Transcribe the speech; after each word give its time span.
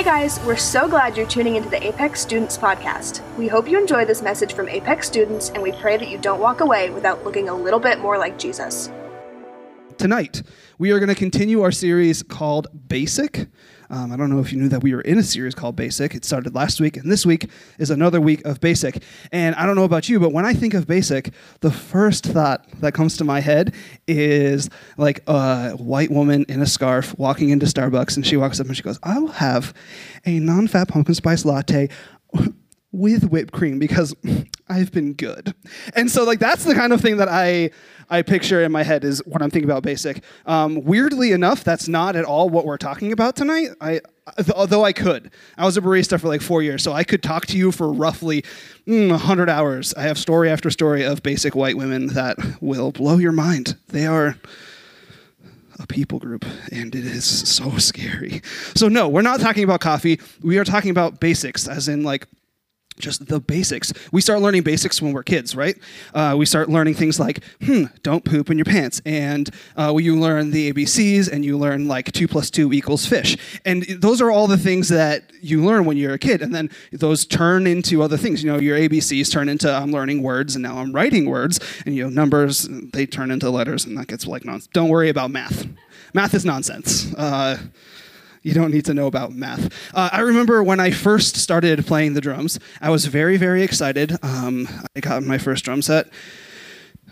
Hey 0.00 0.06
guys, 0.06 0.40
we're 0.46 0.56
so 0.56 0.88
glad 0.88 1.14
you're 1.14 1.26
tuning 1.26 1.56
into 1.56 1.68
the 1.68 1.86
Apex 1.86 2.22
Students 2.22 2.56
Podcast. 2.56 3.20
We 3.36 3.48
hope 3.48 3.68
you 3.68 3.78
enjoy 3.78 4.06
this 4.06 4.22
message 4.22 4.54
from 4.54 4.66
Apex 4.66 5.06
students, 5.06 5.50
and 5.50 5.62
we 5.62 5.72
pray 5.72 5.98
that 5.98 6.08
you 6.08 6.16
don't 6.16 6.40
walk 6.40 6.62
away 6.62 6.88
without 6.88 7.22
looking 7.22 7.50
a 7.50 7.54
little 7.54 7.78
bit 7.78 7.98
more 7.98 8.16
like 8.16 8.38
Jesus. 8.38 8.90
Tonight, 10.00 10.42
we 10.78 10.92
are 10.92 10.98
going 10.98 11.10
to 11.10 11.14
continue 11.14 11.60
our 11.60 11.70
series 11.70 12.22
called 12.22 12.68
Basic. 12.88 13.48
Um, 13.90 14.10
I 14.10 14.16
don't 14.16 14.30
know 14.30 14.38
if 14.38 14.50
you 14.50 14.58
knew 14.58 14.70
that 14.70 14.82
we 14.82 14.94
were 14.94 15.02
in 15.02 15.18
a 15.18 15.22
series 15.22 15.54
called 15.54 15.76
Basic. 15.76 16.14
It 16.14 16.24
started 16.24 16.54
last 16.54 16.80
week, 16.80 16.96
and 16.96 17.12
this 17.12 17.26
week 17.26 17.50
is 17.78 17.90
another 17.90 18.18
week 18.18 18.42
of 18.46 18.60
Basic. 18.60 19.02
And 19.30 19.54
I 19.56 19.66
don't 19.66 19.76
know 19.76 19.84
about 19.84 20.08
you, 20.08 20.18
but 20.18 20.32
when 20.32 20.46
I 20.46 20.54
think 20.54 20.72
of 20.72 20.86
Basic, 20.86 21.34
the 21.60 21.70
first 21.70 22.24
thought 22.24 22.64
that 22.80 22.94
comes 22.94 23.18
to 23.18 23.24
my 23.24 23.40
head 23.40 23.74
is 24.08 24.70
like 24.96 25.22
a 25.26 25.72
white 25.72 26.10
woman 26.10 26.46
in 26.48 26.62
a 26.62 26.66
scarf 26.66 27.14
walking 27.18 27.50
into 27.50 27.66
Starbucks, 27.66 28.16
and 28.16 28.26
she 28.26 28.38
walks 28.38 28.58
up 28.58 28.68
and 28.68 28.76
she 28.78 28.82
goes, 28.82 28.98
I 29.02 29.18
will 29.18 29.32
have 29.32 29.74
a 30.24 30.40
non 30.40 30.66
fat 30.66 30.88
pumpkin 30.88 31.14
spice 31.14 31.44
latte 31.44 31.90
with 32.92 33.30
whipped 33.30 33.52
cream 33.52 33.78
because 33.78 34.14
I've 34.68 34.92
been 34.92 35.14
good. 35.14 35.54
And 35.94 36.10
so 36.10 36.24
like 36.24 36.38
that's 36.38 36.64
the 36.64 36.74
kind 36.74 36.92
of 36.92 37.00
thing 37.00 37.16
that 37.18 37.28
I 37.28 37.70
I 38.08 38.22
picture 38.22 38.62
in 38.62 38.72
my 38.72 38.82
head 38.82 39.04
is 39.04 39.24
what 39.24 39.40
I'm 39.40 39.50
thinking 39.50 39.70
about 39.70 39.84
basic. 39.84 40.24
Um, 40.44 40.82
weirdly 40.82 41.30
enough, 41.30 41.62
that's 41.62 41.86
not 41.86 42.16
at 42.16 42.24
all 42.24 42.48
what 42.48 42.64
we're 42.64 42.76
talking 42.76 43.12
about 43.12 43.36
tonight. 43.36 43.68
I 43.80 44.00
although 44.54 44.84
I 44.84 44.92
could. 44.92 45.30
I 45.56 45.64
was 45.64 45.76
a 45.76 45.80
barista 45.80 46.20
for 46.20 46.28
like 46.28 46.42
four 46.42 46.62
years, 46.62 46.82
so 46.82 46.92
I 46.92 47.04
could 47.04 47.22
talk 47.22 47.46
to 47.46 47.56
you 47.56 47.72
for 47.72 47.92
roughly 47.92 48.42
mm, 48.86 49.10
100 49.10 49.48
hours. 49.48 49.94
I 49.94 50.02
have 50.02 50.18
story 50.18 50.50
after 50.50 50.70
story 50.70 51.04
of 51.04 51.22
basic 51.22 51.54
white 51.54 51.76
women 51.76 52.08
that 52.08 52.36
will 52.60 52.92
blow 52.92 53.18
your 53.18 53.32
mind. 53.32 53.76
They 53.88 54.06
are 54.06 54.36
a 55.78 55.86
people 55.86 56.18
group, 56.18 56.44
and 56.70 56.94
it 56.94 57.04
is 57.04 57.24
so 57.24 57.78
scary. 57.78 58.42
So, 58.74 58.88
no, 58.88 59.08
we're 59.08 59.22
not 59.22 59.40
talking 59.40 59.64
about 59.64 59.80
coffee. 59.80 60.20
We 60.42 60.58
are 60.58 60.64
talking 60.64 60.90
about 60.90 61.20
basics, 61.20 61.66
as 61.66 61.88
in 61.88 62.02
like 62.02 62.26
just 63.00 63.26
the 63.26 63.40
basics. 63.40 63.92
We 64.12 64.20
start 64.20 64.40
learning 64.40 64.62
basics 64.62 65.00
when 65.02 65.12
we're 65.12 65.22
kids, 65.22 65.56
right? 65.56 65.76
Uh, 66.14 66.34
we 66.38 66.46
start 66.46 66.68
learning 66.68 66.94
things 66.94 67.18
like, 67.18 67.42
hmm, 67.62 67.84
don't 68.02 68.24
poop 68.24 68.50
in 68.50 68.58
your 68.58 68.64
pants. 68.64 69.00
And 69.04 69.50
uh, 69.76 69.94
you 69.96 70.18
learn 70.18 70.50
the 70.50 70.72
ABCs 70.72 71.30
and 71.30 71.44
you 71.44 71.58
learn 71.58 71.88
like 71.88 72.12
two 72.12 72.28
plus 72.28 72.50
two 72.50 72.72
equals 72.72 73.06
fish. 73.06 73.36
And 73.64 73.82
those 73.84 74.20
are 74.20 74.30
all 74.30 74.46
the 74.46 74.58
things 74.58 74.88
that 74.88 75.30
you 75.40 75.64
learn 75.64 75.84
when 75.84 75.96
you're 75.96 76.14
a 76.14 76.18
kid. 76.18 76.42
And 76.42 76.54
then 76.54 76.70
those 76.92 77.24
turn 77.24 77.66
into 77.66 78.02
other 78.02 78.16
things. 78.16 78.42
You 78.42 78.52
know, 78.52 78.58
your 78.58 78.78
ABCs 78.78 79.30
turn 79.32 79.48
into 79.48 79.72
I'm 79.72 79.92
learning 79.92 80.22
words 80.22 80.54
and 80.56 80.62
now 80.62 80.78
I'm 80.78 80.92
writing 80.92 81.26
words. 81.26 81.60
And, 81.86 81.94
you 81.94 82.04
know, 82.04 82.10
numbers, 82.10 82.68
they 82.68 83.06
turn 83.06 83.30
into 83.30 83.50
letters 83.50 83.84
and 83.84 83.96
that 83.98 84.08
gets 84.08 84.26
like 84.26 84.44
nonsense. 84.44 84.68
Don't 84.72 84.88
worry 84.88 85.08
about 85.08 85.30
math. 85.30 85.66
Math 86.14 86.34
is 86.34 86.44
nonsense. 86.44 87.14
Uh, 87.14 87.58
you 88.42 88.54
don't 88.54 88.70
need 88.70 88.84
to 88.86 88.94
know 88.94 89.06
about 89.06 89.32
math. 89.32 89.72
Uh, 89.94 90.08
I 90.12 90.20
remember 90.20 90.62
when 90.62 90.80
I 90.80 90.90
first 90.90 91.36
started 91.36 91.86
playing 91.86 92.14
the 92.14 92.20
drums, 92.20 92.58
I 92.80 92.90
was 92.90 93.06
very, 93.06 93.36
very 93.36 93.62
excited. 93.62 94.16
Um, 94.22 94.68
I 94.96 95.00
got 95.00 95.22
my 95.22 95.38
first 95.38 95.64
drum 95.64 95.82
set 95.82 96.08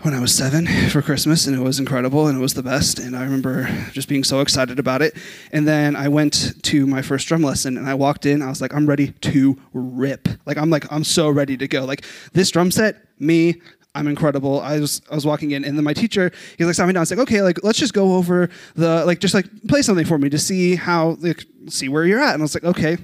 when 0.03 0.15
I 0.15 0.21
was 0.21 0.33
seven 0.33 0.67
for 0.91 1.03
Christmas, 1.03 1.47
and 1.47 1.57
it 1.57 1.61
was 1.61 1.81
incredible, 1.81 2.29
and 2.29 2.39
it 2.39 2.41
was 2.41 2.55
the 2.55 2.63
best. 2.63 2.99
And 2.99 3.17
I 3.17 3.25
remember 3.25 3.69
just 3.93 4.09
being 4.09 4.25
so 4.25 4.41
excited 4.41 4.79
about 4.79 5.03
it. 5.03 5.17
And 5.53 5.67
then 5.67 5.97
I 5.97 6.09
went 6.09 6.63
to 6.63 6.87
my 6.87 7.03
first 7.03 7.27
drum 7.27 7.43
lesson, 7.43 7.77
and 7.77 7.89
I 7.89 7.95
walked 7.95 8.25
in. 8.25 8.41
I 8.41 8.49
was 8.49 8.61
like, 8.61 8.73
I'm 8.75 8.87
ready 8.87 9.09
to 9.13 9.61
rip. 9.73 10.29
Like 10.47 10.57
I'm 10.57 10.71
like 10.71 10.91
I'm 10.93 11.05
so 11.05 11.29
ready 11.29 11.57
to 11.57 11.69
go. 11.69 11.85
Like 11.85 12.05
this 12.33 12.51
drum 12.51 12.71
set, 12.71 12.97
me, 13.19 13.61
I'm 13.99 14.07
incredible. 14.07 14.61
I 14.61 14.79
was 14.79 15.03
I 15.11 15.15
was 15.17 15.27
walking 15.27 15.51
in, 15.51 15.65
and 15.65 15.77
then 15.77 15.85
my 15.85 15.93
teacher 15.93 16.31
he's 16.57 16.67
like 16.67 16.77
sat 16.77 16.87
me 16.87 16.93
down. 16.93 17.03
It's 17.03 17.11
like 17.11 17.21
okay, 17.21 17.43
like 17.43 17.65
let's 17.65 17.79
just 17.79 17.93
go 17.93 18.15
over 18.15 18.49
the 18.77 19.05
like 19.05 19.19
just 19.19 19.35
like 19.35 19.47
play 19.67 19.83
something 19.83 20.07
for 20.07 20.19
me 20.19 20.31
to 20.31 20.39
see 20.39 20.77
how 20.77 21.17
like 21.21 21.45
see 21.69 21.89
where 21.89 22.05
you're 22.05 22.21
at. 22.21 22.35
And 22.35 22.43
I 22.43 22.45
was 22.45 22.55
like 22.55 22.65
okay, 22.65 22.97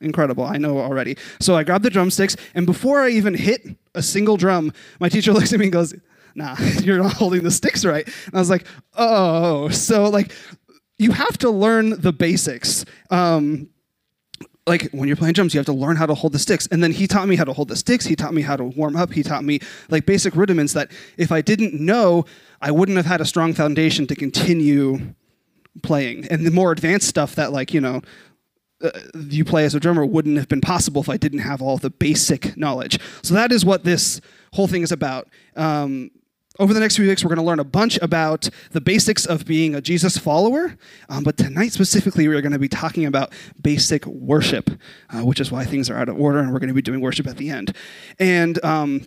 incredible. 0.00 0.44
I 0.44 0.58
know 0.58 0.78
already. 0.78 1.16
So 1.40 1.54
I 1.54 1.62
grabbed 1.62 1.84
the 1.84 1.90
drumsticks, 1.90 2.36
and 2.54 2.66
before 2.66 3.02
I 3.02 3.10
even 3.10 3.34
hit 3.34 3.64
a 3.94 4.02
single 4.02 4.36
drum, 4.36 4.72
my 4.98 5.08
teacher 5.08 5.32
looks 5.36 5.52
at 5.52 5.60
me 5.60 5.66
and 5.66 5.72
goes, 5.72 5.94
"Nah, 6.34 6.56
you're 6.80 6.98
not 6.98 7.12
holding 7.12 7.44
the 7.44 7.52
sticks 7.52 7.84
right." 7.84 8.04
And 8.04 8.34
I 8.34 8.38
was 8.38 8.50
like, 8.50 8.66
"Oh." 8.96 9.68
So 9.68 10.08
like 10.08 10.32
you 10.98 11.12
have 11.12 11.38
to 11.38 11.50
learn 11.50 12.00
the 12.00 12.12
basics. 12.12 12.84
Um, 13.10 13.68
like 14.66 14.90
when 14.92 15.08
you're 15.08 15.16
playing 15.16 15.34
drums, 15.34 15.54
you 15.54 15.58
have 15.58 15.66
to 15.66 15.72
learn 15.72 15.96
how 15.96 16.06
to 16.06 16.14
hold 16.14 16.32
the 16.32 16.38
sticks. 16.38 16.68
And 16.70 16.82
then 16.82 16.92
he 16.92 17.06
taught 17.06 17.26
me 17.26 17.36
how 17.36 17.44
to 17.44 17.52
hold 17.52 17.68
the 17.68 17.76
sticks. 17.76 18.06
He 18.06 18.14
taught 18.14 18.32
me 18.32 18.42
how 18.42 18.56
to 18.56 18.64
warm 18.64 18.96
up. 18.96 19.12
He 19.12 19.22
taught 19.22 19.44
me 19.44 19.60
like 19.88 20.06
basic 20.06 20.36
rudiments 20.36 20.72
that 20.74 20.90
if 21.16 21.32
I 21.32 21.40
didn't 21.40 21.74
know, 21.74 22.24
I 22.60 22.70
wouldn't 22.70 22.96
have 22.96 23.06
had 23.06 23.20
a 23.20 23.24
strong 23.24 23.54
foundation 23.54 24.06
to 24.06 24.14
continue 24.14 25.14
playing. 25.82 26.28
And 26.28 26.46
the 26.46 26.50
more 26.50 26.70
advanced 26.70 27.08
stuff 27.08 27.34
that 27.34 27.52
like, 27.52 27.74
you 27.74 27.80
know, 27.80 28.02
uh, 28.82 28.90
you 29.28 29.44
play 29.44 29.64
as 29.64 29.74
a 29.74 29.80
drummer 29.80 30.04
wouldn't 30.04 30.36
have 30.36 30.48
been 30.48 30.60
possible 30.60 31.00
if 31.00 31.08
I 31.08 31.16
didn't 31.16 31.40
have 31.40 31.60
all 31.60 31.76
the 31.76 31.90
basic 31.90 32.56
knowledge. 32.56 32.98
So 33.22 33.34
that 33.34 33.52
is 33.52 33.64
what 33.64 33.84
this 33.84 34.20
whole 34.52 34.68
thing 34.68 34.82
is 34.82 34.92
about. 34.92 35.28
Um, 35.56 36.10
over 36.62 36.72
the 36.72 36.78
next 36.78 36.94
few 36.94 37.08
weeks, 37.08 37.24
we're 37.24 37.28
going 37.28 37.44
to 37.44 37.44
learn 37.44 37.58
a 37.58 37.64
bunch 37.64 37.98
about 38.00 38.48
the 38.70 38.80
basics 38.80 39.26
of 39.26 39.44
being 39.44 39.74
a 39.74 39.80
Jesus 39.80 40.16
follower. 40.16 40.76
Um, 41.08 41.24
but 41.24 41.36
tonight, 41.36 41.72
specifically, 41.72 42.28
we're 42.28 42.40
going 42.40 42.52
to 42.52 42.58
be 42.58 42.68
talking 42.68 43.04
about 43.04 43.32
basic 43.60 44.06
worship, 44.06 44.70
uh, 45.10 45.24
which 45.24 45.40
is 45.40 45.50
why 45.50 45.64
things 45.64 45.90
are 45.90 45.96
out 45.96 46.08
of 46.08 46.20
order, 46.20 46.38
and 46.38 46.52
we're 46.52 46.60
going 46.60 46.68
to 46.68 46.74
be 46.74 46.80
doing 46.80 47.00
worship 47.00 47.26
at 47.26 47.36
the 47.36 47.50
end. 47.50 47.74
And 48.20 48.64
um, 48.64 49.04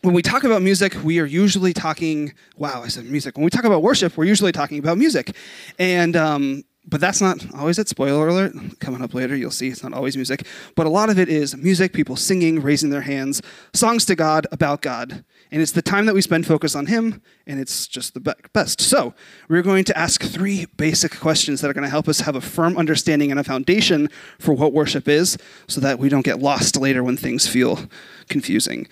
when 0.00 0.14
we 0.14 0.22
talk 0.22 0.44
about 0.44 0.62
music, 0.62 0.96
we 1.04 1.20
are 1.20 1.26
usually 1.26 1.74
talking, 1.74 2.32
wow, 2.56 2.82
I 2.82 2.88
said 2.88 3.04
music. 3.04 3.36
When 3.36 3.44
we 3.44 3.50
talk 3.50 3.64
about 3.64 3.82
worship, 3.82 4.16
we're 4.16 4.24
usually 4.24 4.52
talking 4.52 4.78
about 4.78 4.96
music. 4.96 5.36
And 5.78 6.16
um, 6.16 6.64
but 6.88 7.00
that's 7.00 7.20
not 7.20 7.44
always 7.54 7.78
it. 7.78 7.88
Spoiler 7.88 8.28
alert, 8.28 8.54
coming 8.78 9.02
up 9.02 9.12
later, 9.12 9.34
you'll 9.34 9.50
see 9.50 9.68
it's 9.68 9.82
not 9.82 9.92
always 9.92 10.16
music. 10.16 10.46
But 10.76 10.86
a 10.86 10.90
lot 10.90 11.10
of 11.10 11.18
it 11.18 11.28
is 11.28 11.56
music, 11.56 11.92
people 11.92 12.14
singing, 12.14 12.62
raising 12.62 12.90
their 12.90 13.00
hands, 13.00 13.42
songs 13.74 14.04
to 14.06 14.14
God, 14.14 14.46
about 14.52 14.82
God. 14.82 15.24
And 15.50 15.62
it's 15.62 15.72
the 15.72 15.82
time 15.82 16.06
that 16.06 16.14
we 16.14 16.20
spend 16.22 16.46
focused 16.46 16.74
on 16.74 16.86
Him, 16.86 17.22
and 17.46 17.60
it's 17.60 17.86
just 17.86 18.14
the 18.14 18.34
best. 18.52 18.80
So, 18.80 19.14
we're 19.48 19.62
going 19.62 19.84
to 19.84 19.96
ask 19.96 20.22
three 20.22 20.66
basic 20.76 21.18
questions 21.18 21.60
that 21.60 21.70
are 21.70 21.74
going 21.74 21.84
to 21.84 21.90
help 21.90 22.08
us 22.08 22.20
have 22.20 22.36
a 22.36 22.40
firm 22.40 22.76
understanding 22.76 23.30
and 23.30 23.38
a 23.38 23.44
foundation 23.44 24.08
for 24.38 24.54
what 24.54 24.72
worship 24.72 25.08
is 25.08 25.38
so 25.68 25.80
that 25.80 25.98
we 25.98 26.08
don't 26.08 26.24
get 26.24 26.40
lost 26.40 26.76
later 26.76 27.04
when 27.04 27.16
things 27.16 27.46
feel 27.46 27.80
confusing. 28.28 28.88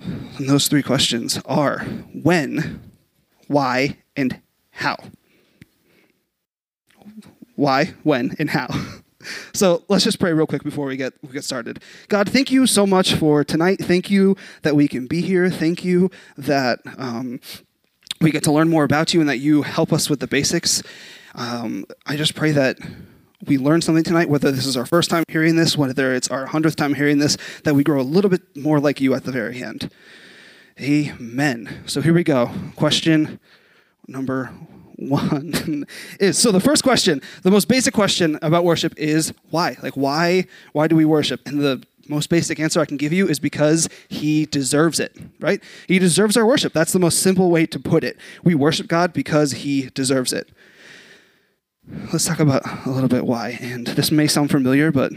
And 0.00 0.48
those 0.48 0.68
three 0.68 0.82
questions 0.82 1.38
are 1.46 1.80
when, 2.12 2.92
why, 3.46 3.98
and 4.16 4.40
how 4.72 4.96
why, 7.56 7.94
when, 8.02 8.34
and 8.38 8.50
how. 8.50 8.68
So 9.52 9.84
let's 9.88 10.04
just 10.04 10.18
pray 10.18 10.32
real 10.32 10.46
quick 10.46 10.62
before 10.62 10.86
we 10.86 10.96
get 10.96 11.14
we 11.22 11.32
get 11.32 11.44
started. 11.44 11.82
God, 12.08 12.28
thank 12.28 12.50
you 12.50 12.66
so 12.66 12.86
much 12.86 13.14
for 13.14 13.44
tonight. 13.44 13.78
Thank 13.80 14.10
you 14.10 14.36
that 14.62 14.76
we 14.76 14.88
can 14.88 15.06
be 15.06 15.20
here. 15.20 15.50
Thank 15.50 15.84
you 15.84 16.10
that 16.36 16.80
um, 16.98 17.40
we 18.20 18.30
get 18.30 18.44
to 18.44 18.52
learn 18.52 18.68
more 18.68 18.84
about 18.84 19.12
you 19.12 19.20
and 19.20 19.28
that 19.28 19.38
you 19.38 19.62
help 19.62 19.92
us 19.92 20.08
with 20.08 20.20
the 20.20 20.26
basics. 20.26 20.82
Um, 21.34 21.86
I 22.06 22.16
just 22.16 22.34
pray 22.34 22.52
that 22.52 22.78
we 23.44 23.58
learn 23.58 23.82
something 23.82 24.04
tonight, 24.04 24.28
whether 24.28 24.52
this 24.52 24.66
is 24.66 24.76
our 24.76 24.86
first 24.86 25.10
time 25.10 25.24
hearing 25.28 25.56
this, 25.56 25.76
whether 25.76 26.14
it's 26.14 26.28
our 26.28 26.46
hundredth 26.46 26.76
time 26.76 26.94
hearing 26.94 27.18
this, 27.18 27.36
that 27.64 27.74
we 27.74 27.82
grow 27.82 28.00
a 28.00 28.02
little 28.02 28.30
bit 28.30 28.56
more 28.56 28.78
like 28.78 29.00
you 29.00 29.14
at 29.14 29.24
the 29.24 29.32
very 29.32 29.62
end. 29.62 29.90
Amen. 30.80 31.82
So 31.86 32.00
here 32.00 32.14
we 32.14 32.24
go. 32.24 32.50
Question 32.76 33.40
number 34.06 34.52
one. 35.08 35.86
Is 36.20 36.38
so 36.38 36.52
the 36.52 36.60
first 36.60 36.82
question 36.82 37.20
the 37.42 37.50
most 37.50 37.68
basic 37.68 37.94
question 37.94 38.38
about 38.42 38.64
worship 38.64 38.94
is 38.96 39.32
why? 39.50 39.76
Like 39.82 39.94
why 39.94 40.46
why 40.72 40.88
do 40.88 40.96
we 40.96 41.04
worship? 41.04 41.46
And 41.46 41.60
the 41.60 41.82
most 42.08 42.28
basic 42.28 42.58
answer 42.58 42.80
i 42.80 42.84
can 42.84 42.96
give 42.96 43.12
you 43.12 43.28
is 43.28 43.38
because 43.38 43.88
he 44.08 44.44
deserves 44.46 44.98
it 44.98 45.16
right? 45.40 45.62
He 45.86 45.98
deserves 45.98 46.36
our 46.36 46.44
worship. 46.44 46.72
That's 46.72 46.92
the 46.92 46.98
most 46.98 47.20
simple 47.20 47.50
way 47.50 47.64
to 47.66 47.78
put 47.78 48.04
it. 48.04 48.16
We 48.42 48.54
worship 48.54 48.88
god 48.88 49.12
because 49.12 49.52
he 49.52 49.90
deserves 49.94 50.32
it. 50.32 50.50
Let's 52.12 52.24
talk 52.24 52.40
about 52.40 52.62
a 52.86 52.90
little 52.90 53.08
bit 53.08 53.24
why. 53.24 53.58
And 53.60 53.86
this 53.86 54.10
may 54.10 54.26
sound 54.26 54.50
familiar 54.50 54.90
but 54.92 55.12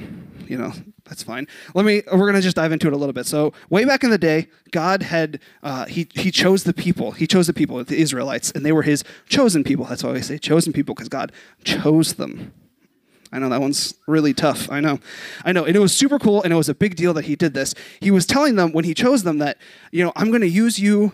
you 0.48 0.58
know 0.58 0.74
that's 1.06 1.22
fine. 1.22 1.48
Let 1.76 1.86
me. 1.86 2.02
We're 2.12 2.26
gonna 2.26 2.42
just 2.42 2.56
dive 2.56 2.72
into 2.72 2.88
it 2.88 2.94
a 2.94 2.98
little 2.98 3.14
bit. 3.14 3.28
So 3.28 3.54
way 3.70 3.86
back 3.86 4.04
in 4.04 4.10
the 4.10 4.18
day, 4.18 4.48
God 4.72 5.04
had 5.04 5.40
uh, 5.62 5.86
he 5.86 6.08
he 6.14 6.32
chose 6.32 6.64
the 6.64 6.74
people. 6.74 7.12
He 7.12 7.28
chose 7.28 7.48
the 7.48 7.54
people, 7.54 7.84
the 7.84 7.98
Israelites, 7.98 8.52
and 8.52 8.66
they 8.66 8.72
were 8.72 8.82
His 8.82 9.04
chosen 9.30 9.64
people. 9.64 9.86
That's 9.86 10.04
why 10.04 10.12
we 10.12 10.22
say 10.22 10.38
chosen 10.40 10.74
people 10.74 10.96
because 10.96 11.10
God 11.10 11.32
chose 11.64 12.16
them. 12.16 12.54
I 13.32 13.40
know 13.40 13.50
that 13.50 13.62
one's 13.62 13.96
really 14.08 14.34
tough. 14.34 14.72
I 14.72 14.80
know, 14.80 15.00
I 15.44 15.52
know, 15.52 15.66
and 15.66 15.76
it 15.76 15.80
was 15.80 15.96
super 15.96 16.18
cool, 16.18 16.42
and 16.42 16.54
it 16.54 16.56
was 16.56 16.70
a 16.70 16.76
big 16.76 16.96
deal 16.96 17.14
that 17.14 17.26
He 17.26 17.36
did 17.36 17.54
this. 17.54 17.76
He 18.00 18.10
was 18.10 18.26
telling 18.26 18.56
them 18.56 18.72
when 18.72 18.86
He 18.86 18.94
chose 18.94 19.24
them 19.24 19.38
that 19.40 19.58
you 19.92 20.04
know 20.04 20.12
I'm 20.16 20.30
going 20.30 20.42
to 20.42 20.50
use 20.50 20.80
you 20.80 21.14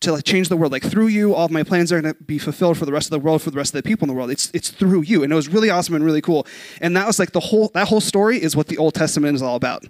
to 0.00 0.12
like 0.12 0.24
change 0.24 0.48
the 0.48 0.56
world. 0.56 0.72
Like 0.72 0.82
through 0.82 1.08
you, 1.08 1.34
all 1.34 1.46
of 1.46 1.50
my 1.50 1.62
plans 1.62 1.92
are 1.92 2.00
going 2.00 2.14
to 2.14 2.22
be 2.24 2.38
fulfilled 2.38 2.78
for 2.78 2.86
the 2.86 2.92
rest 2.92 3.06
of 3.06 3.10
the 3.10 3.18
world, 3.18 3.42
for 3.42 3.50
the 3.50 3.56
rest 3.56 3.74
of 3.74 3.82
the 3.82 3.88
people 3.88 4.04
in 4.04 4.08
the 4.08 4.14
world. 4.14 4.30
It's 4.30 4.50
it's 4.54 4.70
through 4.70 5.02
you, 5.02 5.22
and 5.22 5.32
it 5.32 5.36
was 5.36 5.48
really 5.48 5.70
awesome 5.70 5.94
and 5.94 6.04
really 6.04 6.20
cool. 6.22 6.46
And 6.80 6.96
that 6.96 7.06
was 7.06 7.18
like 7.18 7.32
the 7.32 7.40
whole 7.40 7.68
that 7.74 7.88
whole 7.88 8.00
story 8.00 8.42
is 8.42 8.56
what 8.56 8.68
the 8.68 8.78
Old 8.78 8.94
Testament 8.94 9.34
is 9.34 9.42
all 9.42 9.56
about. 9.56 9.84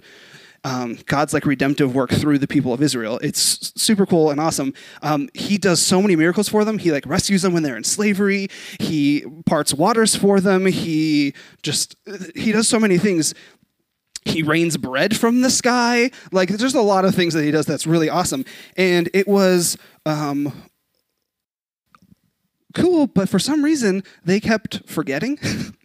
um, 0.64 0.98
God's 1.06 1.34
like 1.34 1.44
redemptive 1.44 1.94
work 1.94 2.10
through 2.10 2.38
the 2.38 2.46
people 2.48 2.72
of 2.72 2.82
Israel. 2.82 3.18
It's 3.22 3.72
super 3.80 4.06
cool 4.06 4.30
and 4.30 4.40
awesome. 4.40 4.72
Um, 5.02 5.28
he 5.34 5.58
does 5.58 5.80
so 5.84 6.00
many 6.00 6.16
miracles 6.16 6.48
for 6.48 6.64
them. 6.64 6.78
He 6.78 6.90
like 6.90 7.04
rescues 7.06 7.42
them 7.42 7.52
when 7.52 7.62
they're 7.62 7.76
in 7.76 7.84
slavery. 7.84 8.48
He 8.80 9.26
parts 9.44 9.74
waters 9.74 10.16
for 10.16 10.40
them. 10.40 10.64
He 10.64 11.34
just 11.62 11.96
he 12.34 12.50
does 12.50 12.66
so 12.66 12.80
many 12.80 12.96
things 12.96 13.34
he 14.24 14.42
rains 14.42 14.76
bread 14.76 15.16
from 15.16 15.42
the 15.42 15.50
sky. 15.50 16.10
Like 16.32 16.48
there's 16.48 16.74
a 16.74 16.82
lot 16.82 17.04
of 17.04 17.14
things 17.14 17.34
that 17.34 17.44
he 17.44 17.50
does 17.50 17.66
that's 17.66 17.86
really 17.86 18.08
awesome. 18.08 18.44
And 18.76 19.10
it 19.12 19.28
was 19.28 19.76
um, 20.06 20.52
cool, 22.74 23.06
but 23.06 23.28
for 23.28 23.38
some 23.38 23.64
reason 23.64 24.02
they 24.24 24.40
kept 24.40 24.88
forgetting. 24.88 25.38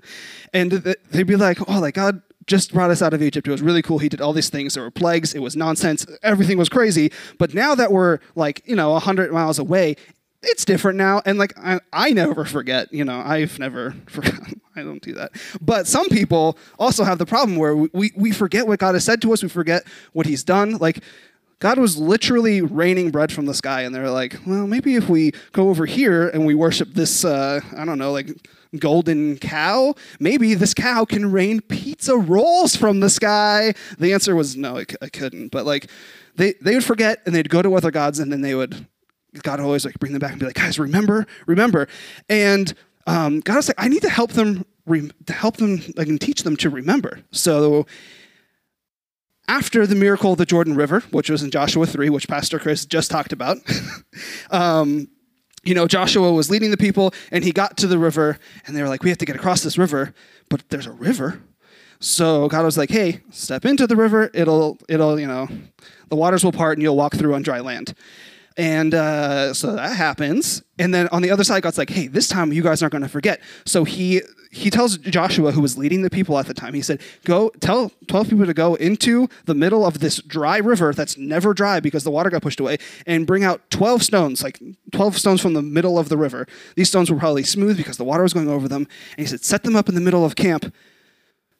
and 0.53 0.71
they'd 0.71 1.27
be 1.27 1.35
like, 1.35 1.59
oh, 1.69 1.79
like 1.79 1.95
God 1.95 2.21
just 2.47 2.73
brought 2.73 2.89
us 2.89 3.01
out 3.01 3.13
of 3.13 3.21
Egypt. 3.21 3.47
It 3.47 3.51
was 3.51 3.61
really 3.61 3.83
cool. 3.83 3.99
He 3.99 4.09
did 4.09 4.21
all 4.21 4.33
these 4.33 4.49
things. 4.49 4.73
There 4.73 4.83
were 4.83 4.89
plagues. 4.89 5.35
It 5.35 5.39
was 5.39 5.55
nonsense. 5.55 6.05
Everything 6.23 6.57
was 6.57 6.67
crazy. 6.67 7.11
But 7.37 7.53
now 7.53 7.75
that 7.75 7.91
we're 7.91 8.17
like, 8.35 8.63
you 8.65 8.75
know, 8.75 8.91
100 8.91 9.31
miles 9.31 9.59
away, 9.59 9.95
it's 10.41 10.65
different 10.65 10.97
now. 10.97 11.21
And 11.25 11.37
like, 11.37 11.57
I, 11.57 11.79
I 11.91 12.11
never 12.11 12.45
forget, 12.45 12.91
you 12.93 13.03
know, 13.03 13.19
I've 13.19 13.59
never 13.59 13.91
forgotten. 14.07 14.61
I 14.75 14.83
don't 14.83 15.01
do 15.01 15.13
that. 15.13 15.31
But 15.59 15.87
some 15.87 16.07
people 16.09 16.57
also 16.77 17.03
have 17.03 17.17
the 17.17 17.25
problem 17.25 17.57
where 17.57 17.75
we, 17.75 18.11
we 18.15 18.31
forget 18.31 18.67
what 18.67 18.79
God 18.79 18.95
has 18.95 19.03
said 19.03 19.21
to 19.23 19.33
us. 19.33 19.43
We 19.43 19.49
forget 19.49 19.83
what 20.13 20.25
he's 20.25 20.43
done. 20.43 20.77
Like, 20.77 21.03
God 21.59 21.77
was 21.77 21.97
literally 21.97 22.61
raining 22.61 23.11
bread 23.11 23.33
from 23.33 23.45
the 23.45 23.53
sky, 23.53 23.81
and 23.81 23.93
they're 23.93 24.09
like, 24.09 24.37
well, 24.47 24.65
maybe 24.65 24.95
if 24.95 25.09
we 25.09 25.33
go 25.51 25.67
over 25.67 25.85
here 25.85 26.29
and 26.29 26.45
we 26.45 26.55
worship 26.55 26.93
this, 26.93 27.25
uh, 27.25 27.59
I 27.75 27.83
don't 27.83 27.97
know, 27.97 28.13
like 28.13 28.29
golden 28.77 29.37
cow, 29.37 29.93
maybe 30.21 30.53
this 30.53 30.73
cow 30.73 31.03
can 31.03 31.29
rain 31.29 31.59
pizza 31.59 32.15
rolls 32.15 32.77
from 32.77 33.01
the 33.01 33.09
sky. 33.09 33.73
The 33.97 34.13
answer 34.13 34.37
was 34.37 34.55
no, 34.55 34.77
I, 34.77 34.85
I 35.01 35.09
couldn't. 35.09 35.49
But 35.49 35.65
like, 35.65 35.89
they, 36.35 36.53
they 36.61 36.75
would 36.75 36.85
forget 36.85 37.21
and 37.25 37.35
they'd 37.35 37.49
go 37.49 37.61
to 37.61 37.75
other 37.75 37.91
gods, 37.91 38.19
and 38.19 38.31
then 38.31 38.39
they 38.39 38.55
would, 38.55 38.87
God 39.43 39.59
always 39.59 39.85
like 39.85 39.99
bring 39.99 40.11
them 40.11 40.19
back 40.19 40.31
and 40.31 40.39
be 40.39 40.45
like, 40.45 40.55
guys, 40.55 40.79
remember, 40.79 41.27
remember. 41.45 41.87
And 42.27 42.73
um, 43.07 43.39
God 43.41 43.57
was 43.57 43.69
like, 43.69 43.83
I 43.83 43.87
need 43.87 44.01
to 44.01 44.09
help 44.09 44.31
them, 44.31 44.65
re- 44.85 45.11
to 45.25 45.33
help 45.33 45.57
them, 45.57 45.81
like, 45.95 46.07
and 46.07 46.19
teach 46.19 46.43
them 46.43 46.55
to 46.57 46.69
remember. 46.69 47.21
So 47.31 47.85
after 49.47 49.87
the 49.87 49.95
miracle 49.95 50.31
of 50.31 50.37
the 50.37 50.45
Jordan 50.45 50.75
River, 50.75 51.01
which 51.11 51.29
was 51.29 51.41
in 51.41 51.51
Joshua 51.51 51.85
3, 51.85 52.09
which 52.09 52.27
Pastor 52.27 52.59
Chris 52.59 52.85
just 52.85 53.09
talked 53.09 53.33
about, 53.33 53.57
um, 54.51 55.07
you 55.63 55.73
know, 55.73 55.87
Joshua 55.87 56.31
was 56.31 56.49
leading 56.49 56.71
the 56.71 56.77
people 56.77 57.13
and 57.31 57.43
he 57.43 57.51
got 57.51 57.77
to 57.77 57.87
the 57.87 57.97
river 57.97 58.37
and 58.65 58.75
they 58.75 58.81
were 58.81 58.87
like, 58.87 59.03
we 59.03 59.09
have 59.09 59.17
to 59.17 59.25
get 59.25 59.35
across 59.35 59.61
this 59.61 59.77
river, 59.77 60.13
but 60.49 60.63
there's 60.69 60.85
a 60.85 60.91
river. 60.91 61.41
So 61.99 62.47
God 62.47 62.63
was 62.63 62.77
like, 62.77 62.89
hey, 62.89 63.21
step 63.31 63.65
into 63.65 63.85
the 63.85 63.95
river. 63.95 64.29
It'll, 64.33 64.77
it'll, 64.87 65.19
you 65.19 65.27
know, 65.27 65.47
the 66.07 66.15
waters 66.15 66.43
will 66.43 66.53
part 66.53 66.77
and 66.77 66.83
you'll 66.83 66.95
walk 66.95 67.15
through 67.15 67.33
on 67.33 67.41
dry 67.41 67.59
land. 67.59 67.93
And 68.57 68.93
uh, 68.93 69.53
so 69.53 69.73
that 69.75 69.95
happens. 69.95 70.63
And 70.77 70.93
then 70.93 71.07
on 71.09 71.21
the 71.21 71.31
other 71.31 71.43
side, 71.43 71.63
God's 71.63 71.77
like, 71.77 71.89
hey, 71.89 72.07
this 72.07 72.27
time 72.27 72.51
you 72.51 72.63
guys 72.63 72.81
aren't 72.81 72.91
going 72.91 73.03
to 73.03 73.09
forget. 73.09 73.41
So 73.65 73.83
he 73.83 74.21
he 74.51 74.71
tells 74.71 74.97
Joshua, 74.97 75.51
who 75.51 75.61
was 75.61 75.77
leading 75.77 76.01
the 76.01 76.09
people 76.09 76.37
at 76.39 76.47
the 76.47 76.55
time, 76.55 76.73
he 76.73 76.81
said, 76.81 77.01
Go 77.23 77.49
tell 77.59 77.91
12 78.07 78.29
people 78.29 78.45
to 78.47 78.53
go 78.53 78.75
into 78.75 79.29
the 79.45 79.53
middle 79.53 79.85
of 79.85 79.99
this 79.99 80.21
dry 80.23 80.57
river 80.57 80.91
that's 80.91 81.17
never 81.17 81.53
dry 81.53 81.79
because 81.79 82.03
the 82.03 82.09
water 82.09 82.29
got 82.31 82.41
pushed 82.41 82.59
away 82.59 82.77
and 83.05 83.27
bring 83.27 83.43
out 83.43 83.69
12 83.69 84.01
stones, 84.01 84.43
like 84.43 84.59
12 84.91 85.17
stones 85.17 85.39
from 85.39 85.53
the 85.53 85.61
middle 85.61 85.99
of 85.99 86.09
the 86.09 86.17
river. 86.17 86.47
These 86.75 86.89
stones 86.89 87.11
were 87.11 87.17
probably 87.17 87.43
smooth 87.43 87.77
because 87.77 87.97
the 87.97 88.03
water 88.03 88.23
was 88.23 88.33
going 88.33 88.49
over 88.49 88.67
them. 88.67 88.87
And 89.11 89.19
he 89.19 89.25
said, 89.27 89.43
Set 89.43 89.63
them 89.63 89.75
up 89.75 89.87
in 89.87 89.95
the 89.95 90.01
middle 90.01 90.25
of 90.25 90.35
camp 90.35 90.73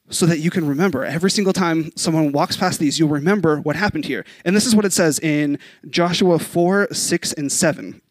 so 0.09 0.25
that 0.25 0.39
you 0.39 0.49
can 0.49 0.67
remember. 0.67 1.05
Every 1.05 1.31
single 1.31 1.53
time 1.53 1.91
someone 1.95 2.31
walks 2.31 2.57
past 2.57 2.79
these, 2.79 2.99
you'll 2.99 3.09
remember 3.09 3.59
what 3.61 3.75
happened 3.75 4.05
here. 4.05 4.25
And 4.43 4.55
this 4.55 4.65
is 4.65 4.75
what 4.75 4.85
it 4.85 4.93
says 4.93 5.19
in 5.19 5.59
Joshua 5.89 6.39
4, 6.39 6.89
6, 6.91 7.33
and 7.33 7.51
7 7.51 8.01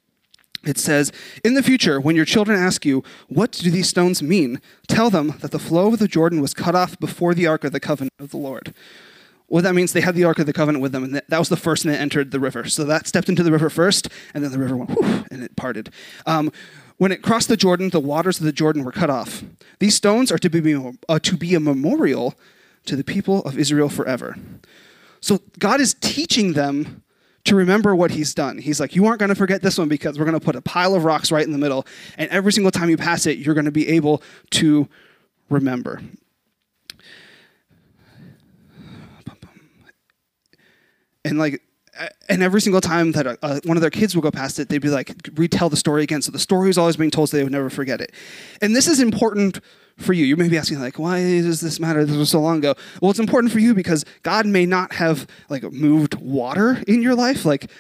it 0.65 0.79
says, 0.79 1.13
In 1.45 1.55
the 1.55 1.63
future, 1.63 2.01
when 2.01 2.17
your 2.17 2.25
children 2.25 2.59
ask 2.59 2.85
you, 2.85 3.05
What 3.29 3.53
do 3.53 3.71
these 3.71 3.89
stones 3.89 4.23
mean? 4.23 4.61
tell 4.87 5.11
them 5.11 5.35
that 5.41 5.51
the 5.51 5.59
flow 5.59 5.89
of 5.89 5.99
the 5.99 6.09
Jordan 6.09 6.41
was 6.41 6.55
cut 6.55 6.75
off 6.75 6.99
before 6.99 7.35
the 7.35 7.47
Ark 7.47 7.65
of 7.65 7.73
the 7.73 7.81
Covenant 7.81 8.15
of 8.19 8.31
the 8.31 8.37
Lord. 8.37 8.75
Well, 9.49 9.63
that 9.63 9.75
means 9.75 9.93
they 9.93 10.03
had 10.03 10.15
the 10.15 10.25
Ark 10.25 10.39
of 10.39 10.47
the 10.47 10.53
Covenant 10.53 10.83
with 10.83 10.93
them, 10.93 11.05
and 11.05 11.23
that 11.29 11.39
was 11.39 11.49
the 11.49 11.57
first 11.57 11.83
thing 11.83 11.93
that 11.93 12.01
entered 12.01 12.33
the 12.33 12.41
river. 12.41 12.69
So 12.69 12.85
that 12.85 13.07
stepped 13.07 13.29
into 13.29 13.43
the 13.43 13.53
river 13.53 13.71
first, 13.71 14.09
and 14.35 14.45
then 14.45 14.53
the 14.53 14.59
river 14.59 14.77
went, 14.77 14.91
whoosh, 14.91 15.23
and 15.31 15.43
it 15.43 15.57
parted. 15.57 15.91
Um, 16.27 16.53
when 16.99 17.13
it 17.13 17.23
crossed 17.23 17.49
the 17.49 17.57
Jordan, 17.57 17.91
the 17.91 18.01
waters 18.01 18.39
of 18.39 18.45
the 18.45 18.53
Jordan 18.53 18.85
were 18.85 18.93
cut 18.93 19.11
off. 19.11 19.43
These 19.79 19.95
stones 19.95 20.31
are 20.31 20.39
to 20.39 20.51
be, 20.51 20.95
uh, 21.09 21.19
to 21.21 21.37
be 21.37 21.55
a 21.55 21.61
memorial 21.61 22.35
to 22.87 22.97
the 22.97 23.05
people 23.05 23.43
of 23.43 23.59
Israel 23.59 23.89
forever. 23.89 24.37
So 25.21 25.41
God 25.59 25.81
is 25.81 25.95
teaching 25.95 26.53
them 26.53 27.03
to 27.45 27.55
remember 27.55 27.95
what 27.95 28.11
he's 28.11 28.35
done. 28.35 28.59
He's 28.59 28.79
like, 28.81 28.95
you 28.95 29.07
aren't 29.07 29.21
going 29.21 29.31
to 29.31 29.35
forget 29.35 29.63
this 29.63 29.79
one 29.79 29.89
because 29.89 30.19
we're 30.19 30.25
going 30.25 30.39
to 30.39 30.45
put 30.45 30.57
a 30.57 30.61
pile 30.61 30.95
of 30.95 31.05
rocks 31.05 31.33
right 31.33 31.45
in 31.45 31.53
the 31.53 31.59
middle. 31.59 31.87
And 32.17 32.31
every 32.31 32.53
single 32.53 32.71
time 32.71 32.91
you 32.91 32.97
pass 32.97 33.27
it, 33.27 33.39
you're 33.39 33.55
going 33.55 33.65
to 33.65 33.71
be 33.71 33.89
able 33.89 34.23
to 34.51 34.89
remember. 35.49 36.01
And 41.25 41.39
like, 41.39 41.63
and 42.29 42.43
every 42.43 42.61
single 42.61 42.81
time 42.81 43.13
that 43.13 43.27
a, 43.27 43.39
a, 43.43 43.61
one 43.65 43.77
of 43.77 43.81
their 43.81 43.91
kids 43.91 44.15
will 44.15 44.23
go 44.23 44.31
past 44.31 44.59
it, 44.59 44.69
they'd 44.69 44.83
be 44.83 44.89
like, 44.89 45.15
retell 45.35 45.69
the 45.69 45.77
story 45.77 46.03
again. 46.03 46.23
So 46.23 46.31
the 46.31 46.39
story 46.39 46.69
was 46.69 46.79
always 46.79 46.97
being 46.97 47.11
told 47.11 47.31
so 47.31 47.37
they 47.37 47.43
would 47.43 47.53
never 47.53 47.71
forget 47.71 48.01
it. 48.01 48.13
And 48.61 48.75
this 48.75 48.87
is 48.87 49.01
important 49.01 49.61
for 49.99 50.13
you. 50.13 50.25
You 50.25 50.37
may 50.37 50.49
be 50.49 50.57
asking, 50.57 50.81
like, 50.81 50.99
why 50.99 51.21
does 51.21 51.61
this 51.61 51.81
matter? 51.81 52.05
This 52.05 52.17
was 52.17 52.31
so 52.31 52.41
long 52.41 52.59
ago. 52.59 52.75
Well, 53.03 53.11
it's 53.11 53.21
important 53.21 53.53
for 53.53 53.59
you 53.59 53.75
because 53.75 54.05
God 54.23 54.47
may 54.47 54.65
not 54.65 54.93
have 54.95 55.27
like 55.49 55.63
moved 55.65 56.15
water 56.15 56.83
in 56.87 57.03
your 57.03 57.15
life. 57.15 57.45
Like, 57.45 57.71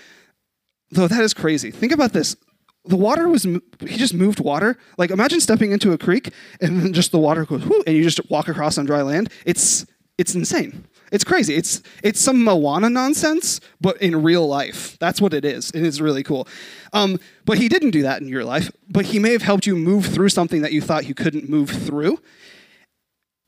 though 0.90 1.08
that 1.08 1.22
is 1.22 1.34
crazy. 1.34 1.70
Think 1.70 1.92
about 1.92 2.12
this. 2.12 2.36
The 2.84 2.96
water 2.96 3.28
was, 3.28 3.42
he 3.42 3.96
just 3.96 4.14
moved 4.14 4.40
water. 4.40 4.78
Like, 4.96 5.10
imagine 5.10 5.40
stepping 5.40 5.72
into 5.72 5.92
a 5.92 5.98
creek 5.98 6.32
and 6.60 6.80
then 6.80 6.92
just 6.92 7.12
the 7.12 7.18
water 7.18 7.44
goes, 7.44 7.64
whoo, 7.64 7.82
and 7.86 7.94
you 7.94 8.02
just 8.02 8.20
walk 8.30 8.48
across 8.48 8.78
on 8.78 8.86
dry 8.86 9.02
land. 9.02 9.30
It's, 9.44 9.84
it's 10.16 10.34
insane. 10.34 10.87
It's 11.10 11.24
crazy. 11.24 11.54
It's 11.54 11.82
it's 12.02 12.20
some 12.20 12.44
Moana 12.44 12.90
nonsense, 12.90 13.60
but 13.80 13.96
in 14.02 14.22
real 14.22 14.46
life. 14.46 14.98
That's 14.98 15.20
what 15.20 15.32
it 15.32 15.44
is. 15.44 15.70
It 15.70 15.82
is 15.82 16.00
really 16.00 16.22
cool. 16.22 16.46
Um, 16.92 17.18
but 17.44 17.58
he 17.58 17.68
didn't 17.68 17.90
do 17.90 18.02
that 18.02 18.20
in 18.20 18.28
your 18.28 18.44
life. 18.44 18.70
But 18.88 19.06
he 19.06 19.18
may 19.18 19.32
have 19.32 19.42
helped 19.42 19.66
you 19.66 19.76
move 19.76 20.06
through 20.06 20.28
something 20.28 20.62
that 20.62 20.72
you 20.72 20.80
thought 20.80 21.06
you 21.06 21.14
couldn't 21.14 21.48
move 21.48 21.70
through. 21.70 22.20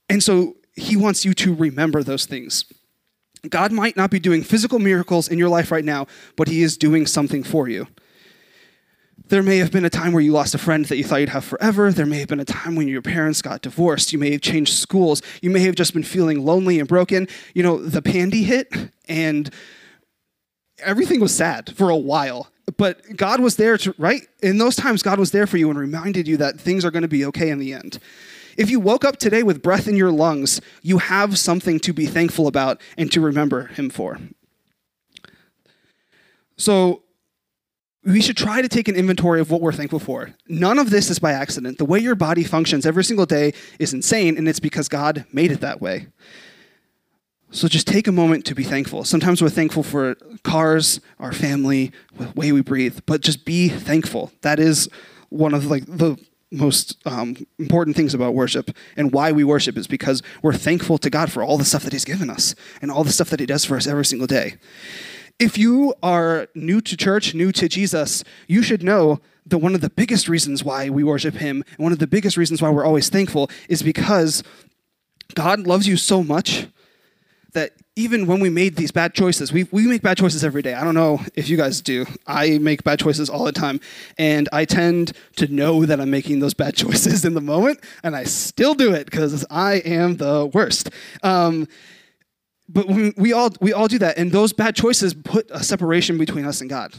And 0.09 0.23
so 0.23 0.57
he 0.75 0.97
wants 0.97 1.25
you 1.25 1.35
to 1.35 1.55
remember 1.55 2.03
those 2.03 2.27
things. 2.27 2.65
God 3.49 3.73
might 3.73 3.97
not 3.97 4.11
be 4.11 4.19
doing 4.19 4.43
physical 4.43 4.79
miracles 4.79 5.29
in 5.29 5.39
your 5.39 5.49
life 5.49 5.71
right 5.71 5.85
now, 5.85 6.06
but 6.37 6.49
he 6.49 6.63
is 6.63 6.77
doing 6.77 7.06
something 7.06 7.43
for 7.43 7.69
you. 7.69 7.87
There 9.31 9.44
may 9.44 9.59
have 9.59 9.71
been 9.71 9.85
a 9.85 9.91
time 9.91 10.12
where 10.12 10.21
you 10.21 10.32
lost 10.32 10.56
a 10.56 10.59
friend 10.59 10.85
that 10.87 10.97
you 10.97 11.05
thought 11.05 11.21
you'd 11.21 11.29
have 11.29 11.44
forever. 11.44 11.93
There 11.93 12.05
may 12.05 12.19
have 12.19 12.27
been 12.27 12.41
a 12.41 12.44
time 12.44 12.75
when 12.75 12.88
your 12.88 13.00
parents 13.00 13.41
got 13.41 13.62
divorced. 13.62 14.12
You 14.12 14.19
may 14.19 14.32
have 14.32 14.41
changed 14.41 14.75
schools. 14.75 15.23
You 15.41 15.50
may 15.50 15.61
have 15.61 15.77
just 15.77 15.94
been 15.94 16.03
feeling 16.03 16.44
lonely 16.44 16.81
and 16.81 16.89
broken. 16.89 17.29
You 17.55 17.63
know, 17.63 17.81
the 17.81 18.03
pandy 18.03 18.43
hit 18.43 18.72
and 19.08 19.49
everything 20.81 21.20
was 21.20 21.32
sad 21.32 21.77
for 21.77 21.91
a 21.91 21.96
while. 21.96 22.49
But 22.77 23.17
God 23.17 23.39
was 23.39 23.55
there 23.55 23.79
to, 23.79 23.94
right? 23.99 24.27
In 24.43 24.58
those 24.58 24.75
times, 24.75 25.01
God 25.01 25.20
was 25.20 25.31
there 25.31 25.46
for 25.46 25.58
you 25.58 25.70
and 25.70 25.79
reminded 25.79 26.27
you 26.27 26.37
that 26.39 26.60
things 26.60 26.84
are 26.84 26.91
going 26.91 27.03
to 27.03 27.08
be 27.08 27.25
okay 27.27 27.51
in 27.51 27.60
the 27.60 27.72
end. 27.72 28.01
If 28.56 28.69
you 28.69 28.81
woke 28.81 29.05
up 29.05 29.19
today 29.19 29.44
with 29.44 29.63
breath 29.63 29.87
in 29.87 29.94
your 29.94 30.10
lungs, 30.10 30.60
you 30.82 30.99
have 30.99 31.39
something 31.39 31.79
to 31.81 31.93
be 31.93 32.06
thankful 32.06 32.49
about 32.49 32.81
and 32.99 33.13
to 33.13 33.20
remember 33.20 33.67
Him 33.67 33.91
for. 33.91 34.19
So, 36.56 37.05
we 38.05 38.23
should 38.23 38.37
try 38.37 38.63
to 38.63 38.69
take 38.69 38.89
an 38.89 38.97
inventory 38.97 39.41
of 39.41 39.51
what 39.51 39.61
we're 39.61 39.73
thankful 39.73 39.99
for. 39.99 40.35
None 40.49 40.79
of 40.79 40.91
this 40.91 41.11
is 41.11 41.19
by 41.19 41.33
accident. 41.33 41.79
The 41.79 41.85
way 41.85 41.99
your 41.99 42.15
body 42.15 42.45
functions 42.45 42.87
every 42.87 43.05
single 43.05 43.27
day 43.27 43.53
is 43.79 43.93
insane, 43.93 44.39
and 44.39 44.49
it's 44.49 44.61
because 44.61 44.89
God 44.89 45.27
made 45.33 45.53
it 45.53 45.61
that 45.61 45.81
way. 45.81 46.07
So 47.51 47.69
just 47.69 47.87
take 47.87 48.07
a 48.07 48.13
moment 48.13 48.45
to 48.47 48.55
be 48.55 48.63
thankful. 48.63 49.05
Sometimes 49.05 49.43
we're 49.43 49.51
thankful 49.51 49.83
for 49.83 50.15
cars, 50.45 51.01
our 51.19 51.33
family, 51.33 51.93
the 52.17 52.31
way 52.35 52.53
we 52.53 52.63
breathe, 52.63 53.01
but 53.07 53.21
just 53.21 53.45
be 53.45 53.69
thankful. 53.69 54.31
That 54.43 54.61
is 54.61 54.89
one 55.31 55.53
of 55.53 55.67
like 55.67 55.85
the 55.87 56.17
most 56.53 56.97
um, 57.07 57.37
important 57.59 57.97
things 57.97 58.15
about 58.15 58.35
worship 58.35 58.71
and 58.97 59.13
why 59.13 59.31
we 59.31 59.45
worship 59.45 59.77
is 59.77 59.87
because 59.87 60.23
we're 60.43 60.53
thankful 60.53 60.99
to 60.99 61.11
God 61.11 61.31
for 61.31 61.43
all 61.43 61.59
the 61.59 61.65
stuff 61.65 61.85
that 61.85 61.93
He's 61.93 62.05
given 62.05 62.31
us 62.31 62.55
and 62.81 62.91
all 62.91 63.05
the 63.05 63.13
stuff 63.13 63.31
that 63.31 63.41
He 63.41 63.47
does 63.47 63.65
for 63.65 63.77
us 63.77 63.87
every 63.87 64.05
single 64.05 64.27
day 64.27 64.57
if 65.41 65.56
you 65.56 65.94
are 66.03 66.47
new 66.55 66.81
to 66.82 66.97
church, 66.97 67.35
new 67.35 67.51
to 67.53 67.69
Jesus, 67.69 68.23
you 68.47 68.63
should 68.63 68.82
know 68.82 69.20
that 69.47 69.59
one 69.59 69.75
of 69.75 69.81
the 69.81 69.91
biggest 69.91 70.29
reasons 70.29 70.63
why 70.63 70.91
we 70.91 71.03
worship 71.03 71.35
Him, 71.35 71.65
and 71.77 71.79
one 71.79 71.93
of 71.93 71.99
the 71.99 72.06
biggest 72.06 72.37
reasons 72.37 72.61
why 72.61 72.69
we're 72.69 72.85
always 72.85 73.09
thankful, 73.09 73.51
is 73.69 73.82
because 73.82 74.43
God 75.35 75.61
loves 75.61 75.89
you 75.89 75.97
so 75.97 76.23
much 76.23 76.67
that 77.53 77.73
even 77.97 78.27
when 78.27 78.39
we 78.39 78.51
made 78.51 78.77
these 78.77 78.93
bad 78.93 79.15
choices, 79.15 79.53
we, 79.53 79.65
we 79.73 79.87
make 79.87 80.03
bad 80.03 80.17
choices 80.17 80.44
every 80.44 80.63
day. 80.63 80.75
I 80.75 80.85
don't 80.85 80.94
know 80.94 81.20
if 81.35 81.49
you 81.49 81.56
guys 81.56 81.81
do. 81.81 82.06
I 82.27 82.59
make 82.59 82.85
bad 82.85 82.99
choices 83.01 83.29
all 83.29 83.44
the 83.44 83.53
time. 83.53 83.81
And 84.19 84.49
I 84.53 84.65
tend 84.65 85.13
to 85.37 85.49
know 85.49 85.85
that 85.85 86.01
I'm 86.01 86.11
making 86.11 86.39
those 86.39 86.55
bad 86.55 86.75
choices 86.77 87.25
in 87.25 87.35
the 87.35 87.41
moment, 87.41 87.81
and 88.05 88.15
I 88.15 88.25
still 88.25 88.75
do 88.75 88.93
it 88.94 89.06
because 89.06 89.44
I 89.51 89.77
am 89.77 90.19
the 90.19 90.47
worst. 90.47 90.91
Um, 91.23 91.67
but 92.72 92.86
we, 92.89 93.32
all 93.32 93.50
we 93.60 93.72
all 93.72 93.89
do 93.89 93.98
that, 93.98 94.19
and 94.19 94.32
those 94.32 94.53
bad 94.53 94.74
choices 94.77 95.15
put 95.15 95.50
a 95.50 95.62
separation 95.62 96.19
between 96.19 96.44
us 96.44 96.60
and 96.60 96.70
God. 96.70 96.94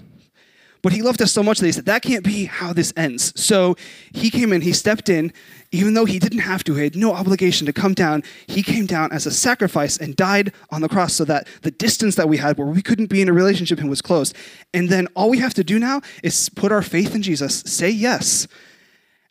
But 0.81 0.93
he 0.93 1.03
loved 1.03 1.21
us 1.21 1.31
so 1.31 1.43
much 1.43 1.59
that 1.59 1.67
he 1.67 1.71
said, 1.71 1.85
that 1.85 2.01
can't 2.01 2.23
be 2.23 2.45
how 2.45 2.73
this 2.73 2.91
ends. 2.97 3.39
So 3.39 3.75
he 4.13 4.31
came 4.31 4.51
in, 4.51 4.61
he 4.61 4.73
stepped 4.73 5.09
in, 5.09 5.31
even 5.71 5.93
though 5.93 6.05
he 6.05 6.17
didn't 6.17 6.39
have 6.39 6.63
to, 6.63 6.73
he 6.73 6.83
had 6.83 6.95
no 6.95 7.13
obligation 7.13 7.67
to 7.67 7.73
come 7.73 7.93
down. 7.93 8.23
He 8.47 8.63
came 8.63 8.87
down 8.87 9.11
as 9.11 9.27
a 9.27 9.31
sacrifice 9.31 9.97
and 9.97 10.15
died 10.15 10.53
on 10.71 10.81
the 10.81 10.89
cross 10.89 11.13
so 11.13 11.23
that 11.25 11.47
the 11.61 11.69
distance 11.69 12.15
that 12.15 12.27
we 12.27 12.37
had 12.37 12.57
where 12.57 12.67
we 12.67 12.81
couldn't 12.81 13.07
be 13.07 13.21
in 13.21 13.29
a 13.29 13.33
relationship 13.33 13.79
and 13.79 13.91
was 13.91 14.01
closed. 14.01 14.35
And 14.73 14.89
then 14.89 15.07
all 15.15 15.29
we 15.29 15.37
have 15.37 15.53
to 15.55 15.63
do 15.63 15.77
now 15.77 16.01
is 16.23 16.49
put 16.49 16.71
our 16.71 16.81
faith 16.81 17.13
in 17.13 17.21
Jesus, 17.21 17.59
say 17.59 17.89
yes, 17.89 18.47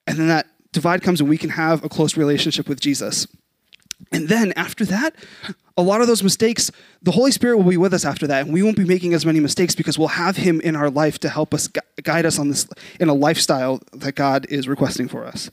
and 0.07 0.19
then 0.19 0.29
that 0.29 0.47
divide 0.73 1.03
comes 1.03 1.21
and 1.21 1.29
we 1.29 1.39
can 1.39 1.51
have 1.51 1.85
a 1.85 1.89
close 1.89 2.17
relationship 2.17 2.69
with 2.69 2.79
Jesus. 2.79 3.27
And 4.13 4.29
then 4.29 4.53
after 4.57 4.85
that, 4.87 5.15
a 5.77 5.83
lot 5.83 6.01
of 6.01 6.07
those 6.07 6.23
mistakes, 6.23 6.71
the 7.03 7.13
Holy 7.13 7.31
Spirit 7.31 7.57
will 7.57 7.71
be 7.71 7.77
with 7.77 7.95
us 7.95 8.05
after 8.05 8.27
that, 8.27 8.45
and 8.45 8.53
we 8.53 8.63
won't 8.63 8.77
be 8.77 8.85
making 8.85 9.15
as 9.15 9.25
many 9.25 9.41
mistakes 9.41 9.75
because 9.75 9.99
we'll 9.99 10.09
have 10.09 10.37
Him 10.37 10.61
in 10.61 10.77
our 10.77 10.91
life 10.91 11.19
to 11.21 11.29
help 11.29 11.55
us 11.55 11.69
guide 12.03 12.27
us 12.27 12.39
on 12.39 12.49
this 12.49 12.69
in 12.99 13.09
a 13.09 13.15
lifestyle 13.15 13.81
that 13.93 14.15
God 14.15 14.47
is 14.51 14.69
requesting 14.69 15.09
for 15.09 15.25
us. 15.25 15.51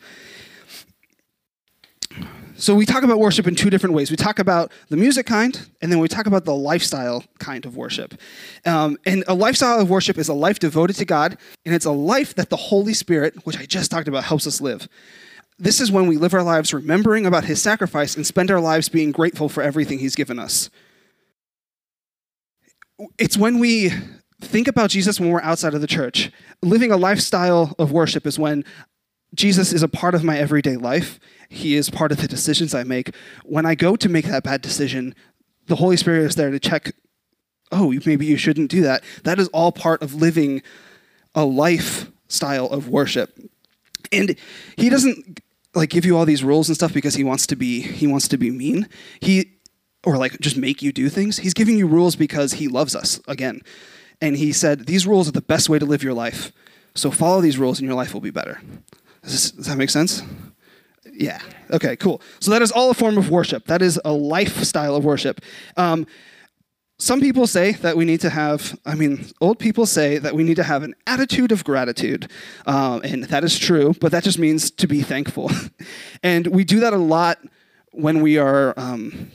So 2.60 2.74
we 2.74 2.88
talk 2.88 3.04
about 3.04 3.20
worship 3.20 3.46
in 3.46 3.54
two 3.54 3.70
different 3.70 3.94
ways. 3.94 4.10
We 4.10 4.18
talk 4.18 4.40
about 4.40 4.72
the 4.90 4.98
music 4.98 5.28
kind, 5.28 5.70
and 5.80 5.92
then 5.92 6.00
we 6.00 6.08
talk 6.08 6.26
about 6.26 6.44
the 6.44 6.56
lifestyle 6.56 7.24
kind 7.38 7.66
of 7.68 7.78
worship. 7.78 8.16
Um, 8.66 8.98
and 9.06 9.24
a 9.28 9.36
lifestyle 9.36 9.80
of 9.80 9.92
worship 9.92 10.18
is 10.18 10.28
a 10.28 10.34
life 10.34 10.58
devoted 10.58 10.96
to 10.96 11.06
God, 11.06 11.38
and 11.66 11.76
it's 11.76 11.86
a 11.86 11.92
life 11.92 12.34
that 12.34 12.50
the 12.50 12.58
Holy 12.58 12.96
Spirit, 12.96 13.36
which 13.46 13.60
I 13.60 13.66
just 13.68 13.92
talked 13.92 14.08
about, 14.08 14.24
helps 14.24 14.48
us 14.48 14.60
live. 14.60 14.90
This 15.60 15.82
is 15.82 15.92
when 15.92 16.08
we 16.08 16.18
live 16.18 16.34
our 16.34 16.44
lives 16.44 16.74
remembering 16.74 17.26
about 17.26 17.46
his 17.46 17.62
sacrifice 17.62 18.16
and 18.16 18.26
spend 18.26 18.52
our 18.52 18.60
lives 18.60 18.90
being 18.90 19.12
grateful 19.12 19.50
for 19.50 19.64
everything 19.64 20.00
he's 20.00 20.16
given 20.16 20.38
us. 20.38 20.70
It's 23.18 23.38
when 23.38 23.60
we 23.60 23.92
think 24.40 24.68
about 24.68 24.92
Jesus 24.92 25.20
when 25.20 25.30
we're 25.30 25.42
outside 25.42 25.74
of 25.74 25.82
the 25.82 25.88
church. 25.88 26.32
Living 26.62 26.92
a 26.92 26.98
lifestyle 26.98 27.76
of 27.80 27.92
worship 27.92 28.28
is 28.28 28.38
when 28.38 28.64
Jesus 29.34 29.74
is 29.74 29.82
a 29.82 29.88
part 29.88 30.14
of 30.14 30.24
my 30.24 30.38
everyday 30.38 30.78
life. 30.78 31.20
He 31.50 31.76
is 31.76 31.90
part 31.90 32.12
of 32.12 32.20
the 32.20 32.28
decisions 32.28 32.76
I 32.76 32.84
make. 32.84 33.16
When 33.44 33.66
I 33.66 33.76
go 33.76 33.96
to 33.96 34.10
make 34.10 34.26
that 34.26 34.44
bad 34.44 34.62
decision, 34.62 35.16
the 35.66 35.76
Holy 35.76 35.98
Spirit 35.98 36.26
is 36.26 36.36
there 36.36 36.52
to 36.52 36.60
check, 36.60 36.94
oh, 37.72 37.94
maybe 38.06 38.26
you 38.26 38.38
shouldn't 38.38 38.72
do 38.72 38.82
that. 38.82 39.04
That 39.24 39.40
is 39.40 39.48
all 39.50 39.72
part 39.72 40.02
of 40.02 40.14
living 40.14 40.62
a 41.34 41.46
lifestyle 41.46 42.68
of 42.68 42.90
worship. 42.90 43.38
And 44.12 44.36
he 44.78 44.90
doesn't 44.90 45.42
like 45.78 45.90
give 45.90 46.06
you 46.06 46.18
all 46.18 46.26
these 46.26 46.44
rules 46.44 46.68
and 46.70 46.76
stuff 46.76 46.94
because 46.94 47.16
he 47.16 47.24
wants 47.24 47.48
to 47.48 47.56
be 47.56 47.82
he 47.82 48.08
wants 48.08 48.28
to 48.30 48.38
be 48.38 48.52
mean. 48.52 48.88
He 49.20 49.54
or 50.04 50.18
like 50.18 50.40
just 50.40 50.58
make 50.58 50.82
you 50.82 50.92
do 50.92 51.10
things. 51.10 51.38
He's 51.38 51.54
giving 51.54 51.78
you 51.78 51.88
rules 51.88 52.16
because 52.16 52.54
he 52.54 52.68
loves 52.68 52.96
us 52.96 53.20
again. 53.28 53.62
And 54.22 54.36
he 54.38 54.52
said 54.52 54.88
these 54.88 55.06
rules 55.06 55.28
are 55.28 55.34
the 55.34 55.42
best 55.42 55.70
way 55.70 55.80
to 55.80 55.86
live 55.86 56.04
your 56.04 56.14
life. 56.14 56.52
So 56.96 57.12
follow 57.12 57.42
these 57.42 57.58
rules 57.58 57.80
and 57.80 57.88
your 57.88 57.96
life 57.96 58.14
will 58.14 58.22
be 58.22 58.32
better. 58.32 58.60
Does, 59.24 59.32
this, 59.32 59.52
does 59.52 59.66
that 59.68 59.78
make 59.78 59.90
sense? 59.90 60.24
Yeah. 61.14 61.42
Okay, 61.72 61.96
cool. 61.96 62.22
So 62.40 62.52
that 62.52 62.62
is 62.62 62.72
all 62.72 62.90
a 62.90 62.94
form 62.94 63.18
of 63.18 63.30
worship. 63.30 63.66
That 63.66 63.82
is 63.82 64.00
a 64.06 64.12
lifestyle 64.12 64.96
of 64.96 65.04
worship. 65.04 65.42
Um, 65.76 66.08
some 67.00 67.22
people 67.22 67.46
say 67.46 67.74
that 67.74 67.96
we 67.96 68.06
need 68.06 68.22
to 68.22 68.30
have, 68.30 68.80
I 68.86 68.96
mean, 68.96 69.28
old 69.40 69.60
people 69.60 69.86
say 69.86 70.18
that 70.18 70.34
we 70.34 70.44
need 70.44 70.56
to 70.56 70.64
have 70.64 70.82
an 70.82 70.96
attitude 71.06 71.52
of 71.52 71.64
gratitude. 71.64 72.30
Um, 72.66 73.02
and 73.04 73.26
that 73.26 73.44
is 73.44 73.58
true, 73.58 73.94
but 74.00 74.12
that 74.12 74.24
just 74.24 74.40
means 74.40 74.72
to 74.72 74.88
be 74.88 75.02
thankful. 75.04 75.52
and 76.24 76.48
we 76.48 76.64
do 76.64 76.80
that 76.80 76.94
a 76.94 76.98
lot 76.98 77.38
when 77.92 78.22
we 78.22 78.40
are 78.40 78.74
um, 78.78 79.32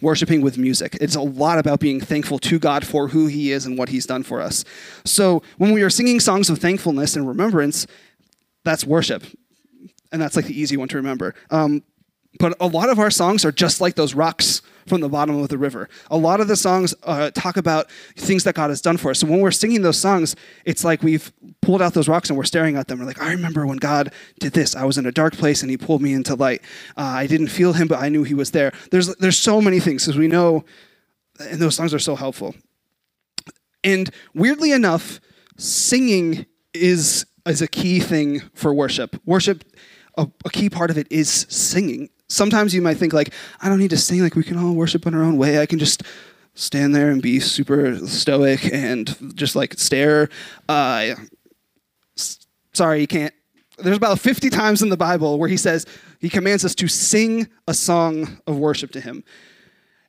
worshiping 0.00 0.40
with 0.40 0.58
music. 0.58 0.96
It's 1.00 1.14
a 1.14 1.20
lot 1.20 1.58
about 1.58 1.78
being 1.78 2.00
thankful 2.00 2.40
to 2.40 2.58
God 2.58 2.84
for 2.84 3.08
who 3.08 3.28
He 3.28 3.52
is 3.52 3.66
and 3.66 3.78
what 3.78 3.88
He's 3.88 4.06
done 4.06 4.24
for 4.24 4.40
us. 4.40 4.64
So 5.04 5.42
when 5.58 5.72
we 5.72 5.82
are 5.82 5.90
singing 5.90 6.18
songs 6.18 6.50
of 6.50 6.58
thankfulness 6.58 7.14
and 7.14 7.26
remembrance, 7.26 7.86
that's 8.64 8.84
worship. 8.84 9.22
And 10.10 10.20
that's 10.20 10.34
like 10.34 10.46
the 10.46 10.60
easy 10.60 10.76
one 10.76 10.88
to 10.88 10.96
remember. 10.96 11.36
Um, 11.50 11.84
but 12.40 12.56
a 12.60 12.66
lot 12.66 12.88
of 12.90 12.98
our 12.98 13.10
songs 13.10 13.44
are 13.44 13.52
just 13.52 13.80
like 13.80 13.94
those 13.94 14.14
rocks 14.14 14.60
from 14.86 15.00
the 15.00 15.08
bottom 15.08 15.36
of 15.36 15.48
the 15.48 15.58
river. 15.58 15.88
A 16.10 16.16
lot 16.16 16.40
of 16.40 16.48
the 16.48 16.56
songs 16.56 16.94
uh, 17.02 17.30
talk 17.32 17.56
about 17.56 17.90
things 18.16 18.44
that 18.44 18.54
God 18.54 18.70
has 18.70 18.80
done 18.80 18.96
for 18.96 19.10
us. 19.10 19.20
So 19.20 19.26
when 19.26 19.40
we're 19.40 19.50
singing 19.50 19.82
those 19.82 19.98
songs, 19.98 20.36
it's 20.64 20.84
like 20.84 21.02
we've 21.02 21.32
pulled 21.60 21.82
out 21.82 21.94
those 21.94 22.08
rocks 22.08 22.28
and 22.28 22.36
we're 22.36 22.44
staring 22.44 22.76
at 22.76 22.88
them. 22.88 22.98
We're 22.98 23.06
like, 23.06 23.20
I 23.20 23.32
remember 23.32 23.66
when 23.66 23.78
God 23.78 24.12
did 24.40 24.52
this. 24.52 24.76
I 24.76 24.84
was 24.84 24.98
in 24.98 25.06
a 25.06 25.12
dark 25.12 25.34
place 25.36 25.62
and 25.62 25.70
He 25.70 25.76
pulled 25.76 26.02
me 26.02 26.12
into 26.12 26.34
light. 26.34 26.62
Uh, 26.96 27.02
I 27.02 27.26
didn't 27.26 27.48
feel 27.48 27.72
Him, 27.72 27.88
but 27.88 28.00
I 28.00 28.08
knew 28.08 28.22
He 28.22 28.34
was 28.34 28.52
there. 28.52 28.72
There's 28.90 29.14
there's 29.16 29.38
so 29.38 29.60
many 29.60 29.80
things 29.80 30.04
because 30.04 30.18
we 30.18 30.28
know, 30.28 30.64
and 31.40 31.60
those 31.60 31.74
songs 31.74 31.92
are 31.92 31.98
so 31.98 32.16
helpful. 32.16 32.54
And 33.82 34.10
weirdly 34.34 34.72
enough, 34.72 35.20
singing 35.56 36.46
is 36.74 37.26
is 37.46 37.62
a 37.62 37.68
key 37.68 38.00
thing 38.00 38.42
for 38.54 38.74
worship. 38.74 39.20
Worship, 39.24 39.64
a, 40.16 40.28
a 40.44 40.50
key 40.50 40.68
part 40.68 40.90
of 40.90 40.98
it 40.98 41.06
is 41.10 41.46
singing 41.48 42.10
sometimes 42.28 42.74
you 42.74 42.82
might 42.82 42.96
think 42.96 43.12
like 43.12 43.32
i 43.60 43.68
don't 43.68 43.78
need 43.78 43.90
to 43.90 43.96
sing 43.96 44.20
like 44.20 44.34
we 44.34 44.42
can 44.42 44.58
all 44.58 44.74
worship 44.74 45.06
in 45.06 45.14
our 45.14 45.22
own 45.22 45.36
way. 45.36 45.60
I 45.60 45.66
can 45.66 45.78
just 45.78 46.02
stand 46.54 46.94
there 46.94 47.10
and 47.10 47.20
be 47.22 47.38
super 47.38 47.96
stoic 48.06 48.72
and 48.72 49.14
just 49.36 49.54
like 49.54 49.74
stare. 49.78 50.28
Uh, 50.68 51.14
sorry 52.72 53.00
you 53.00 53.06
can't. 53.06 53.32
There's 53.78 53.96
about 53.96 54.18
50 54.18 54.48
times 54.48 54.82
in 54.82 54.88
the 54.88 54.96
bible 54.96 55.38
where 55.38 55.50
he 55.50 55.58
says 55.58 55.84
he 56.18 56.30
commands 56.30 56.64
us 56.64 56.74
to 56.76 56.88
sing 56.88 57.46
a 57.68 57.74
song 57.74 58.40
of 58.46 58.58
worship 58.58 58.90
to 58.92 59.00
him 59.00 59.22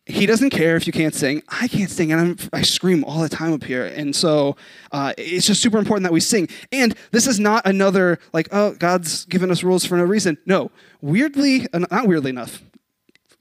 he 0.08 0.26
doesn't 0.26 0.52
care 0.52 0.78
if 0.78 0.88
you 0.88 0.94
can't 0.94 1.14
sing. 1.14 1.44
I 1.50 1.68
can't 1.68 1.90
sing, 1.90 2.12
and 2.14 2.22
I'm, 2.22 2.38
i 2.54 2.62
scream 2.62 3.04
all 3.04 3.22
the 3.22 3.30
time 3.30 3.54
up 3.54 3.64
here. 3.64 3.86
And 3.86 4.16
so 4.16 4.56
uh, 4.94 5.14
it's 5.18 5.46
just 5.46 5.62
super 5.62 5.78
important 5.78 6.04
that 6.04 6.14
we 6.14 6.22
sing. 6.22 6.48
And 6.72 6.96
this 7.12 7.28
is 7.28 7.40
not 7.40 7.66
another, 7.68 8.18
like, 8.32 8.48
oh, 8.54 8.74
God's 8.76 9.26
given 9.26 9.52
us 9.52 9.64
rules 9.64 9.86
for 9.86 9.98
no 9.98 10.04
reason. 10.04 10.38
No, 10.46 10.72
weirdly, 11.02 11.68
uh, 11.74 11.80
not 11.92 12.08
weirdly 12.08 12.30
enough, 12.30 12.64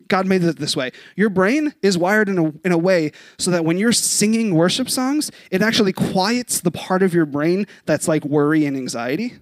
God 0.08 0.26
made 0.26 0.42
it 0.42 0.58
this 0.58 0.76
way. 0.76 0.90
Your 1.14 1.30
brain 1.30 1.72
is 1.82 1.96
wired 1.96 2.28
in 2.28 2.38
a, 2.38 2.52
in 2.64 2.72
a 2.72 2.78
way 2.78 3.12
so 3.38 3.50
that 3.52 3.64
when 3.64 3.78
you're 3.78 3.92
singing 3.92 4.54
worship 4.54 4.90
songs, 4.90 5.30
it 5.50 5.62
actually 5.62 5.92
quiets 5.92 6.60
the 6.60 6.70
part 6.70 7.02
of 7.02 7.14
your 7.14 7.26
brain 7.26 7.66
that's 7.86 8.08
like 8.08 8.24
worry 8.24 8.66
and 8.66 8.76
anxiety. 8.76 9.34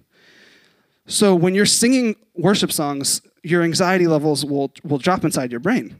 So 1.07 1.35
when 1.35 1.55
you're 1.55 1.65
singing 1.65 2.15
worship 2.35 2.71
songs, 2.71 3.21
your 3.43 3.63
anxiety 3.63 4.07
levels 4.07 4.43
will, 4.43 4.71
will 4.83 4.97
drop 4.97 5.23
inside 5.23 5.51
your 5.51 5.59
brain. 5.59 5.99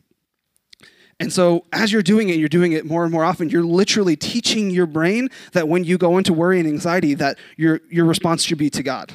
And 1.20 1.32
so, 1.32 1.66
as 1.72 1.94
you're 1.94 2.04
doing 2.04 2.30
it, 2.30 2.38
you're 2.38 2.50
doing 2.50 2.74
it 2.74 2.86
more 2.86 3.04
and 3.04 3.12
more 3.12 3.24
often. 3.24 3.50
You're 3.50 3.64
literally 3.64 4.18
teaching 4.18 4.70
your 4.70 4.86
brain 4.86 5.30
that 5.54 5.70
when 5.70 5.86
you 5.86 5.98
go 5.98 6.18
into 6.18 6.34
worry 6.34 6.60
and 6.60 6.68
anxiety, 6.68 7.14
that 7.14 7.38
your 7.56 7.80
your 7.90 8.06
response 8.06 8.44
should 8.44 8.58
be 8.58 8.70
to 8.72 8.84
God, 8.84 9.14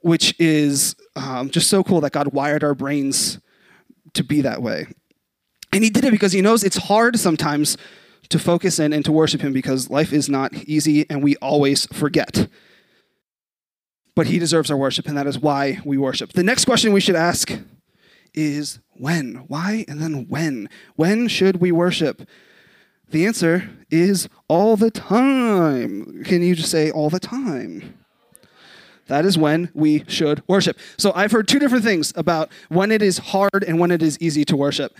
which 0.00 0.34
is 0.38 0.94
um, 1.16 1.48
just 1.48 1.70
so 1.70 1.82
cool 1.82 2.02
that 2.02 2.12
God 2.12 2.34
wired 2.34 2.62
our 2.62 2.74
brains 2.74 3.38
to 4.12 4.22
be 4.22 4.42
that 4.42 4.60
way. 4.60 4.86
And 5.72 5.82
He 5.82 5.88
did 5.88 6.04
it 6.04 6.10
because 6.10 6.32
He 6.32 6.42
knows 6.42 6.62
it's 6.62 6.76
hard 6.76 7.18
sometimes 7.18 7.78
to 8.28 8.38
focus 8.38 8.78
in 8.78 8.92
and 8.92 9.04
to 9.06 9.12
worship 9.12 9.40
Him 9.40 9.54
because 9.54 9.88
life 9.88 10.12
is 10.12 10.28
not 10.28 10.52
easy 10.54 11.08
and 11.08 11.22
we 11.22 11.36
always 11.36 11.86
forget. 11.86 12.48
But 14.14 14.26
He 14.26 14.38
deserves 14.38 14.70
our 14.70 14.76
worship, 14.76 15.08
and 15.08 15.16
that 15.16 15.26
is 15.26 15.38
why 15.38 15.80
we 15.86 15.96
worship. 15.96 16.34
The 16.34 16.42
next 16.42 16.66
question 16.66 16.92
we 16.92 17.00
should 17.00 17.16
ask 17.16 17.50
is 18.34 18.78
when? 18.94 19.44
Why 19.48 19.84
and 19.88 20.00
then 20.00 20.26
when? 20.28 20.68
When 20.96 21.28
should 21.28 21.60
we 21.60 21.72
worship? 21.72 22.28
The 23.10 23.26
answer 23.26 23.68
is 23.90 24.28
all 24.48 24.76
the 24.76 24.90
time. 24.90 26.24
Can 26.24 26.42
you 26.42 26.54
just 26.54 26.70
say 26.70 26.90
all 26.90 27.10
the 27.10 27.20
time? 27.20 27.98
That 29.08 29.26
is 29.26 29.36
when 29.36 29.68
we 29.74 30.04
should 30.08 30.42
worship. 30.48 30.78
So 30.96 31.12
I've 31.14 31.32
heard 31.32 31.46
two 31.46 31.58
different 31.58 31.84
things 31.84 32.12
about 32.16 32.50
when 32.68 32.90
it 32.90 33.02
is 33.02 33.18
hard 33.18 33.64
and 33.66 33.78
when 33.78 33.90
it 33.90 34.02
is 34.02 34.16
easy 34.20 34.44
to 34.46 34.56
worship. 34.56 34.96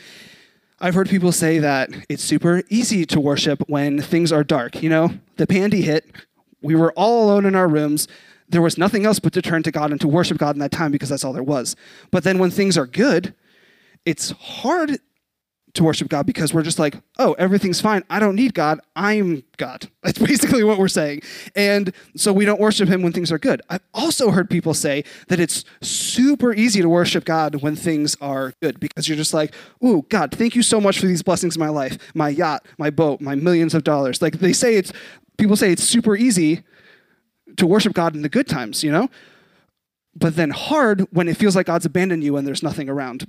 I've 0.81 0.95
heard 0.95 1.09
people 1.09 1.33
say 1.33 1.61
that 1.61 1.91
it's 2.09 2.23
super 2.23 2.65
easy 2.69 3.07
to 3.07 3.21
worship 3.21 3.63
when 3.69 4.03
things 4.03 4.33
are 4.33 4.45
dark. 4.45 4.83
You 4.83 4.91
know, 4.91 5.15
the 5.37 5.47
pandy 5.47 5.83
hit, 5.83 6.11
we 6.61 6.75
were 6.75 6.93
all 6.93 7.25
alone 7.25 7.47
in 7.47 7.55
our 7.55 7.69
rooms. 7.69 8.09
There 8.49 8.61
was 8.61 8.77
nothing 8.77 9.07
else 9.07 9.19
but 9.19 9.33
to 9.35 9.41
turn 9.41 9.63
to 9.63 9.71
God 9.71 9.93
and 9.93 10.01
to 10.01 10.09
worship 10.09 10.39
God 10.39 10.57
in 10.57 10.59
that 10.61 10.73
time 10.73 10.91
because 10.91 11.09
that's 11.09 11.25
all 11.25 11.33
there 11.33 11.43
was. 11.43 11.77
But 12.11 12.25
then 12.25 12.39
when 12.39 12.51
things 12.51 12.77
are 12.77 12.87
good, 12.87 13.33
it's 14.05 14.31
hard 14.31 14.99
to 15.75 15.85
worship 15.85 16.09
God 16.09 16.27
because 16.27 16.53
we're 16.53 16.63
just 16.63 16.79
like, 16.79 16.97
oh, 17.19 17.33
everything's 17.35 17.81
fine. 17.81 18.05
I 18.11 18.21
don't 18.21 18.37
need 18.37 18.53
God. 18.53 18.81
I'm 18.95 19.43
God. 19.57 19.89
That's 20.03 20.19
basically 20.19 20.65
what 20.65 20.79
we're 20.79 20.89
saying. 20.89 21.23
And 21.57 21.95
so 22.15 22.33
we 22.33 22.45
don't 22.45 22.61
worship 22.61 22.89
Him 22.89 23.03
when 23.03 23.13
things 23.13 23.33
are 23.33 23.39
good. 23.39 23.63
I've 23.71 23.83
also 23.95 24.31
heard 24.31 24.51
people 24.51 24.75
say 24.75 25.05
that 25.29 25.41
it's 25.41 25.65
super 25.81 26.53
easy 26.53 26.83
to 26.83 26.89
worship 26.89 27.25
God 27.25 27.63
when 27.63 27.75
things 27.75 28.17
are 28.21 28.53
good 28.61 28.81
because 28.81 29.09
you're 29.09 29.17
just 29.17 29.33
like, 29.33 29.55
ooh, 29.83 30.05
God, 30.11 30.33
thank 30.33 30.55
you 30.55 30.63
so 30.63 30.81
much 30.81 30.99
for 30.99 31.07
these 31.07 31.23
blessings 31.23 31.57
in 31.57 31.61
my 31.61 31.71
life, 31.71 31.97
my 32.15 32.29
yacht, 32.29 32.67
my 32.77 32.91
boat, 32.91 33.21
my 33.21 33.35
millions 33.35 33.75
of 33.75 33.83
dollars. 33.83 34.21
Like 34.21 34.35
they 34.41 34.53
say 34.53 34.77
it's, 34.77 34.93
people 35.39 35.57
say 35.57 35.73
it's 35.73 35.85
super 35.85 36.17
easy 36.17 36.65
to 37.57 37.67
worship 37.67 37.95
God 37.95 38.15
in 38.15 38.23
the 38.23 38.29
good 38.29 38.47
times, 38.47 38.85
you 38.85 38.93
know? 38.93 39.09
But 40.15 40.37
then 40.37 40.51
hard 40.51 41.07
when 41.13 41.29
it 41.29 41.39
feels 41.39 41.57
like 41.57 41.67
God's 41.67 41.87
abandoned 41.87 42.23
you 42.23 42.37
and 42.37 42.47
there's 42.47 42.63
nothing 42.63 42.91
around. 42.91 43.27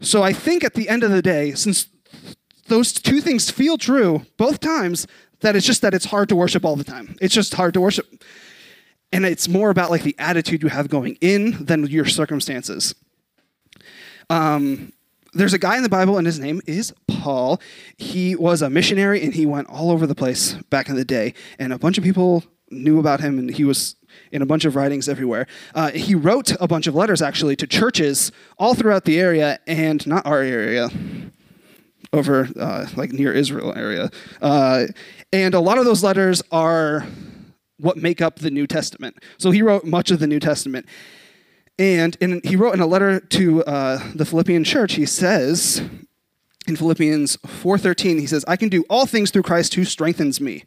So 0.00 0.22
I 0.22 0.32
think 0.32 0.64
at 0.64 0.74
the 0.74 0.88
end 0.88 1.02
of 1.02 1.10
the 1.10 1.22
day, 1.22 1.52
since 1.52 1.88
those 2.68 2.92
two 2.92 3.20
things 3.20 3.50
feel 3.50 3.78
true 3.78 4.26
both 4.36 4.60
times, 4.60 5.06
that 5.40 5.56
it's 5.56 5.66
just 5.66 5.82
that 5.82 5.94
it's 5.94 6.06
hard 6.06 6.28
to 6.28 6.36
worship 6.36 6.64
all 6.64 6.76
the 6.76 6.84
time. 6.84 7.16
It's 7.20 7.34
just 7.34 7.54
hard 7.54 7.74
to 7.74 7.80
worship. 7.80 8.06
And 9.12 9.24
it's 9.24 9.48
more 9.48 9.70
about 9.70 9.90
like 9.90 10.02
the 10.02 10.14
attitude 10.18 10.62
you 10.62 10.68
have 10.68 10.88
going 10.88 11.16
in 11.20 11.64
than 11.64 11.86
your 11.86 12.04
circumstances. 12.04 12.94
Um, 14.30 14.92
there's 15.34 15.54
a 15.54 15.58
guy 15.58 15.76
in 15.76 15.82
the 15.82 15.88
Bible, 15.88 16.18
and 16.18 16.26
his 16.26 16.38
name 16.38 16.60
is 16.66 16.92
Paul. 17.06 17.60
He 17.96 18.34
was 18.34 18.62
a 18.62 18.70
missionary, 18.70 19.22
and 19.22 19.34
he 19.34 19.46
went 19.46 19.68
all 19.68 19.90
over 19.90 20.06
the 20.06 20.14
place 20.14 20.54
back 20.70 20.88
in 20.88 20.96
the 20.96 21.04
day. 21.04 21.34
And 21.58 21.72
a 21.72 21.78
bunch 21.78 21.98
of 21.98 22.04
people 22.04 22.44
knew 22.70 22.98
about 22.98 23.20
him, 23.20 23.38
and 23.38 23.50
he 23.50 23.64
was 23.64 23.96
in 24.32 24.42
a 24.42 24.46
bunch 24.46 24.64
of 24.64 24.76
writings 24.76 25.08
everywhere. 25.08 25.46
Uh, 25.74 25.90
he 25.90 26.14
wrote 26.14 26.54
a 26.60 26.68
bunch 26.68 26.86
of 26.86 26.94
letters 26.94 27.22
actually 27.22 27.56
to 27.56 27.66
churches 27.66 28.32
all 28.58 28.74
throughout 28.74 29.04
the 29.04 29.18
area, 29.20 29.58
and 29.66 30.06
not 30.06 30.26
our 30.26 30.40
area, 30.40 30.90
over 32.12 32.48
uh, 32.58 32.86
like 32.96 33.12
near 33.12 33.32
Israel 33.32 33.72
area. 33.76 34.10
Uh, 34.40 34.86
and 35.32 35.54
a 35.54 35.60
lot 35.60 35.78
of 35.78 35.84
those 35.84 36.02
letters 36.02 36.42
are 36.50 37.06
what 37.78 37.96
make 37.96 38.20
up 38.20 38.36
the 38.36 38.50
New 38.50 38.66
Testament. 38.66 39.16
So 39.38 39.50
he 39.50 39.62
wrote 39.62 39.84
much 39.84 40.10
of 40.10 40.18
the 40.18 40.26
New 40.26 40.40
Testament. 40.40 40.86
And 41.78 42.16
in, 42.20 42.40
he 42.42 42.56
wrote 42.56 42.74
in 42.74 42.80
a 42.80 42.86
letter 42.86 43.20
to 43.20 43.64
uh, 43.64 44.02
the 44.14 44.24
Philippian 44.24 44.64
church, 44.64 44.94
he 44.94 45.06
says 45.06 45.80
in 46.66 46.76
Philippians 46.76 47.36
4:13, 47.38 48.18
he 48.18 48.26
says, 48.26 48.44
"I 48.48 48.56
can 48.56 48.68
do 48.68 48.84
all 48.90 49.06
things 49.06 49.30
through 49.30 49.42
Christ 49.42 49.74
who 49.74 49.84
strengthens 49.84 50.40
me." 50.40 50.64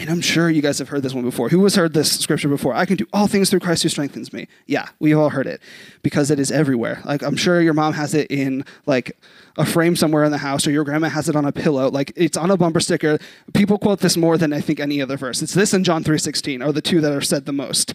And 0.00 0.08
I'm 0.08 0.20
sure 0.20 0.48
you 0.48 0.62
guys 0.62 0.78
have 0.78 0.90
heard 0.90 1.02
this 1.02 1.12
one 1.12 1.24
before. 1.24 1.48
Who 1.48 1.64
has 1.64 1.74
heard 1.74 1.92
this 1.92 2.20
scripture 2.20 2.48
before? 2.48 2.72
I 2.72 2.86
can 2.86 2.96
do 2.96 3.06
all 3.12 3.26
things 3.26 3.50
through 3.50 3.58
Christ 3.58 3.82
who 3.82 3.88
strengthens 3.88 4.32
me. 4.32 4.46
Yeah, 4.66 4.88
we've 5.00 5.18
all 5.18 5.30
heard 5.30 5.48
it 5.48 5.60
because 6.02 6.30
it 6.30 6.38
is 6.38 6.52
everywhere. 6.52 7.02
Like 7.04 7.22
I'm 7.22 7.34
sure 7.34 7.60
your 7.60 7.74
mom 7.74 7.94
has 7.94 8.14
it 8.14 8.30
in 8.30 8.64
like 8.86 9.18
a 9.56 9.66
frame 9.66 9.96
somewhere 9.96 10.22
in 10.22 10.30
the 10.30 10.38
house 10.38 10.68
or 10.68 10.70
your 10.70 10.84
grandma 10.84 11.08
has 11.08 11.28
it 11.28 11.34
on 11.34 11.44
a 11.44 11.50
pillow. 11.50 11.90
Like 11.90 12.12
it's 12.14 12.36
on 12.36 12.48
a 12.52 12.56
bumper 12.56 12.78
sticker. 12.78 13.18
People 13.54 13.76
quote 13.76 13.98
this 13.98 14.16
more 14.16 14.38
than 14.38 14.52
I 14.52 14.60
think 14.60 14.78
any 14.78 15.02
other 15.02 15.16
verse. 15.16 15.42
It's 15.42 15.54
this 15.54 15.72
and 15.72 15.84
John 15.84 16.04
3:16 16.04 16.64
are 16.64 16.72
the 16.72 16.80
two 16.80 17.00
that 17.00 17.12
are 17.12 17.20
said 17.20 17.44
the 17.44 17.52
most. 17.52 17.92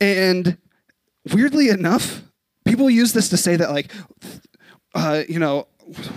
And 0.00 0.56
weirdly 1.34 1.68
enough, 1.68 2.22
people 2.64 2.88
use 2.88 3.12
this 3.12 3.28
to 3.30 3.36
say 3.36 3.56
that 3.56 3.70
like 3.72 3.90
uh, 4.94 5.24
you 5.28 5.38
know, 5.38 5.66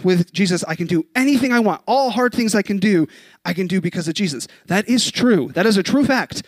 with 0.03 0.31
Jesus, 0.33 0.63
I 0.65 0.75
can 0.75 0.87
do 0.87 1.05
anything 1.15 1.51
I 1.51 1.59
want. 1.59 1.81
All 1.87 2.09
hard 2.09 2.33
things 2.33 2.55
I 2.55 2.61
can 2.61 2.77
do, 2.77 3.07
I 3.45 3.53
can 3.53 3.67
do 3.67 3.81
because 3.81 4.07
of 4.07 4.13
Jesus. 4.13 4.47
That 4.67 4.87
is 4.87 5.11
true. 5.11 5.51
That 5.53 5.65
is 5.65 5.77
a 5.77 5.83
true 5.83 6.05
fact. 6.05 6.43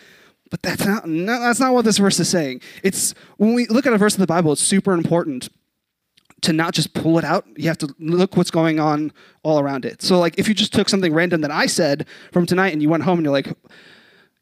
But 0.50 0.62
that's 0.62 0.84
not, 0.84 1.08
no, 1.08 1.40
that's 1.40 1.60
not 1.60 1.72
what 1.72 1.84
this 1.84 1.98
verse 1.98 2.20
is 2.20 2.28
saying. 2.28 2.60
It's 2.82 3.14
when 3.38 3.54
we 3.54 3.66
look 3.66 3.86
at 3.86 3.92
a 3.92 3.98
verse 3.98 4.14
in 4.14 4.20
the 4.20 4.26
Bible, 4.26 4.52
it's 4.52 4.62
super 4.62 4.92
important 4.92 5.48
to 6.42 6.52
not 6.52 6.74
just 6.74 6.92
pull 6.92 7.18
it 7.18 7.24
out. 7.24 7.46
You 7.56 7.68
have 7.68 7.78
to 7.78 7.94
look 7.98 8.36
what's 8.36 8.50
going 8.50 8.78
on 8.78 9.12
all 9.42 9.58
around 9.58 9.84
it. 9.84 10.02
So, 10.02 10.18
like, 10.18 10.38
if 10.38 10.46
you 10.46 10.54
just 10.54 10.74
took 10.74 10.88
something 10.88 11.12
random 11.12 11.40
that 11.40 11.50
I 11.50 11.66
said 11.66 12.06
from 12.32 12.44
tonight 12.44 12.72
and 12.72 12.82
you 12.82 12.88
went 12.88 13.04
home 13.04 13.18
and 13.18 13.24
you're 13.24 13.32
like, 13.32 13.56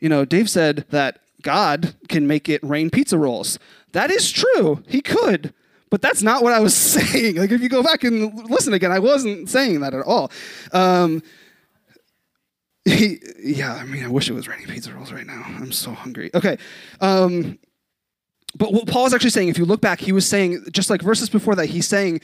you 0.00 0.08
know, 0.08 0.24
Dave 0.24 0.50
said 0.50 0.84
that 0.90 1.20
God 1.42 1.94
can 2.08 2.26
make 2.26 2.48
it 2.48 2.62
rain 2.64 2.90
pizza 2.90 3.16
rolls. 3.16 3.58
That 3.92 4.10
is 4.10 4.30
true. 4.30 4.82
He 4.88 5.00
could. 5.00 5.54
But 5.92 6.00
that's 6.00 6.22
not 6.22 6.42
what 6.42 6.54
I 6.54 6.60
was 6.60 6.74
saying. 6.96 7.36
Like, 7.36 7.50
if 7.50 7.60
you 7.60 7.68
go 7.68 7.82
back 7.82 8.02
and 8.02 8.48
listen 8.48 8.72
again, 8.72 8.90
I 8.90 8.98
wasn't 8.98 9.50
saying 9.50 9.80
that 9.80 9.92
at 9.92 10.02
all. 10.06 10.32
Um, 10.72 11.22
he, 12.86 13.18
yeah, 13.38 13.74
I 13.74 13.84
mean, 13.84 14.02
I 14.02 14.08
wish 14.08 14.30
it 14.30 14.32
was 14.32 14.48
raining 14.48 14.68
pizza 14.68 14.90
rolls 14.94 15.12
right 15.12 15.26
now. 15.26 15.42
I'm 15.44 15.70
so 15.70 15.92
hungry. 15.92 16.30
Okay. 16.34 16.56
Um, 17.02 17.58
but 18.56 18.72
what 18.72 18.86
Paul 18.86 19.04
is 19.04 19.12
actually 19.12 19.30
saying, 19.30 19.48
if 19.48 19.58
you 19.58 19.66
look 19.66 19.82
back, 19.82 20.00
he 20.00 20.12
was 20.12 20.26
saying, 20.26 20.64
just 20.72 20.88
like 20.88 21.02
verses 21.02 21.28
before 21.28 21.54
that, 21.56 21.66
he's 21.66 21.86
saying 21.86 22.22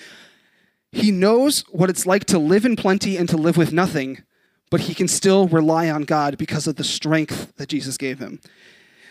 he 0.91 1.11
knows 1.11 1.61
what 1.71 1.91
it's 1.91 2.07
like 2.07 2.25
to 2.25 2.39
live 2.39 2.65
in 2.65 2.75
plenty 2.75 3.19
and 3.19 3.29
to 3.29 3.37
live 3.37 3.59
with 3.59 3.71
nothing, 3.71 4.23
but 4.71 4.81
he 4.81 4.95
can 4.95 5.09
still 5.09 5.47
rely 5.47 5.91
on 5.91 6.05
God 6.05 6.39
because 6.39 6.67
of 6.67 6.77
the 6.77 6.85
strength 6.85 7.55
that 7.57 7.69
Jesus 7.69 7.99
gave 7.99 8.19
him. 8.19 8.41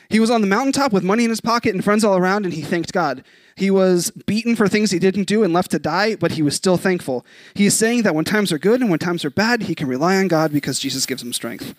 He 0.10 0.20
was 0.20 0.32
on 0.32 0.42
the 0.42 0.48
mountaintop 0.48 0.94
with 0.94 1.04
money 1.04 1.24
in 1.24 1.30
his 1.30 1.42
pocket 1.42 1.74
and 1.74 1.84
friends 1.84 2.04
all 2.04 2.18
around, 2.18 2.46
and 2.46 2.54
he 2.54 2.62
thanked 2.62 2.94
God. 2.94 3.24
He 3.56 3.72
was 3.72 4.12
beaten 4.12 4.56
for 4.56 4.68
things 4.68 4.92
he 4.92 5.00
didn't 5.00 5.26
do 5.26 5.44
and 5.44 5.54
left 5.54 5.72
to 5.72 5.80
die, 5.80 6.16
but 6.16 6.34
he 6.34 6.42
was 6.42 6.56
still 6.56 6.78
thankful. 6.78 7.26
He 7.56 7.66
is 7.66 7.76
saying 7.76 8.04
that 8.04 8.16
when 8.16 8.26
times 8.26 8.51
are 8.51 8.60
good 8.60 8.81
and 8.81 8.90
when 8.90 9.00
times 9.00 9.25
are 9.25 9.29
bad, 9.29 9.64
he 9.64 9.75
can 9.75 9.88
rely 9.88 10.16
on 10.18 10.27
God 10.27 10.51
because 10.51 10.79
Jesus 10.79 11.05
gives 11.05 11.24
him 11.24 11.34
strength. 11.34 11.74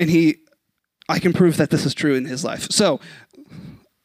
And 0.00 0.10
he, 0.10 0.38
I 1.08 1.18
can 1.18 1.32
prove 1.32 1.56
that 1.56 1.70
this 1.70 1.86
is 1.86 1.94
true 1.94 2.14
in 2.14 2.24
his 2.24 2.44
life. 2.44 2.70
So, 2.70 3.00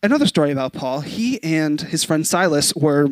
another 0.02 0.28
story 0.28 0.52
about 0.52 0.74
Paul. 0.74 1.02
He 1.02 1.42
and 1.44 1.82
his 1.82 2.04
friend 2.04 2.26
Silas 2.26 2.76
were 2.76 3.10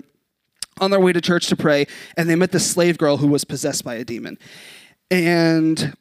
on 0.80 0.92
their 0.92 1.00
way 1.00 1.14
to 1.14 1.22
church 1.22 1.48
to 1.48 1.56
pray, 1.56 1.86
and 2.16 2.30
they 2.30 2.36
met 2.36 2.52
this 2.52 2.70
slave 2.70 2.98
girl 2.98 3.18
who 3.18 3.28
was 3.28 3.44
possessed 3.44 3.84
by 3.84 3.96
a 3.96 4.06
demon. 4.06 4.38
And 5.10 5.96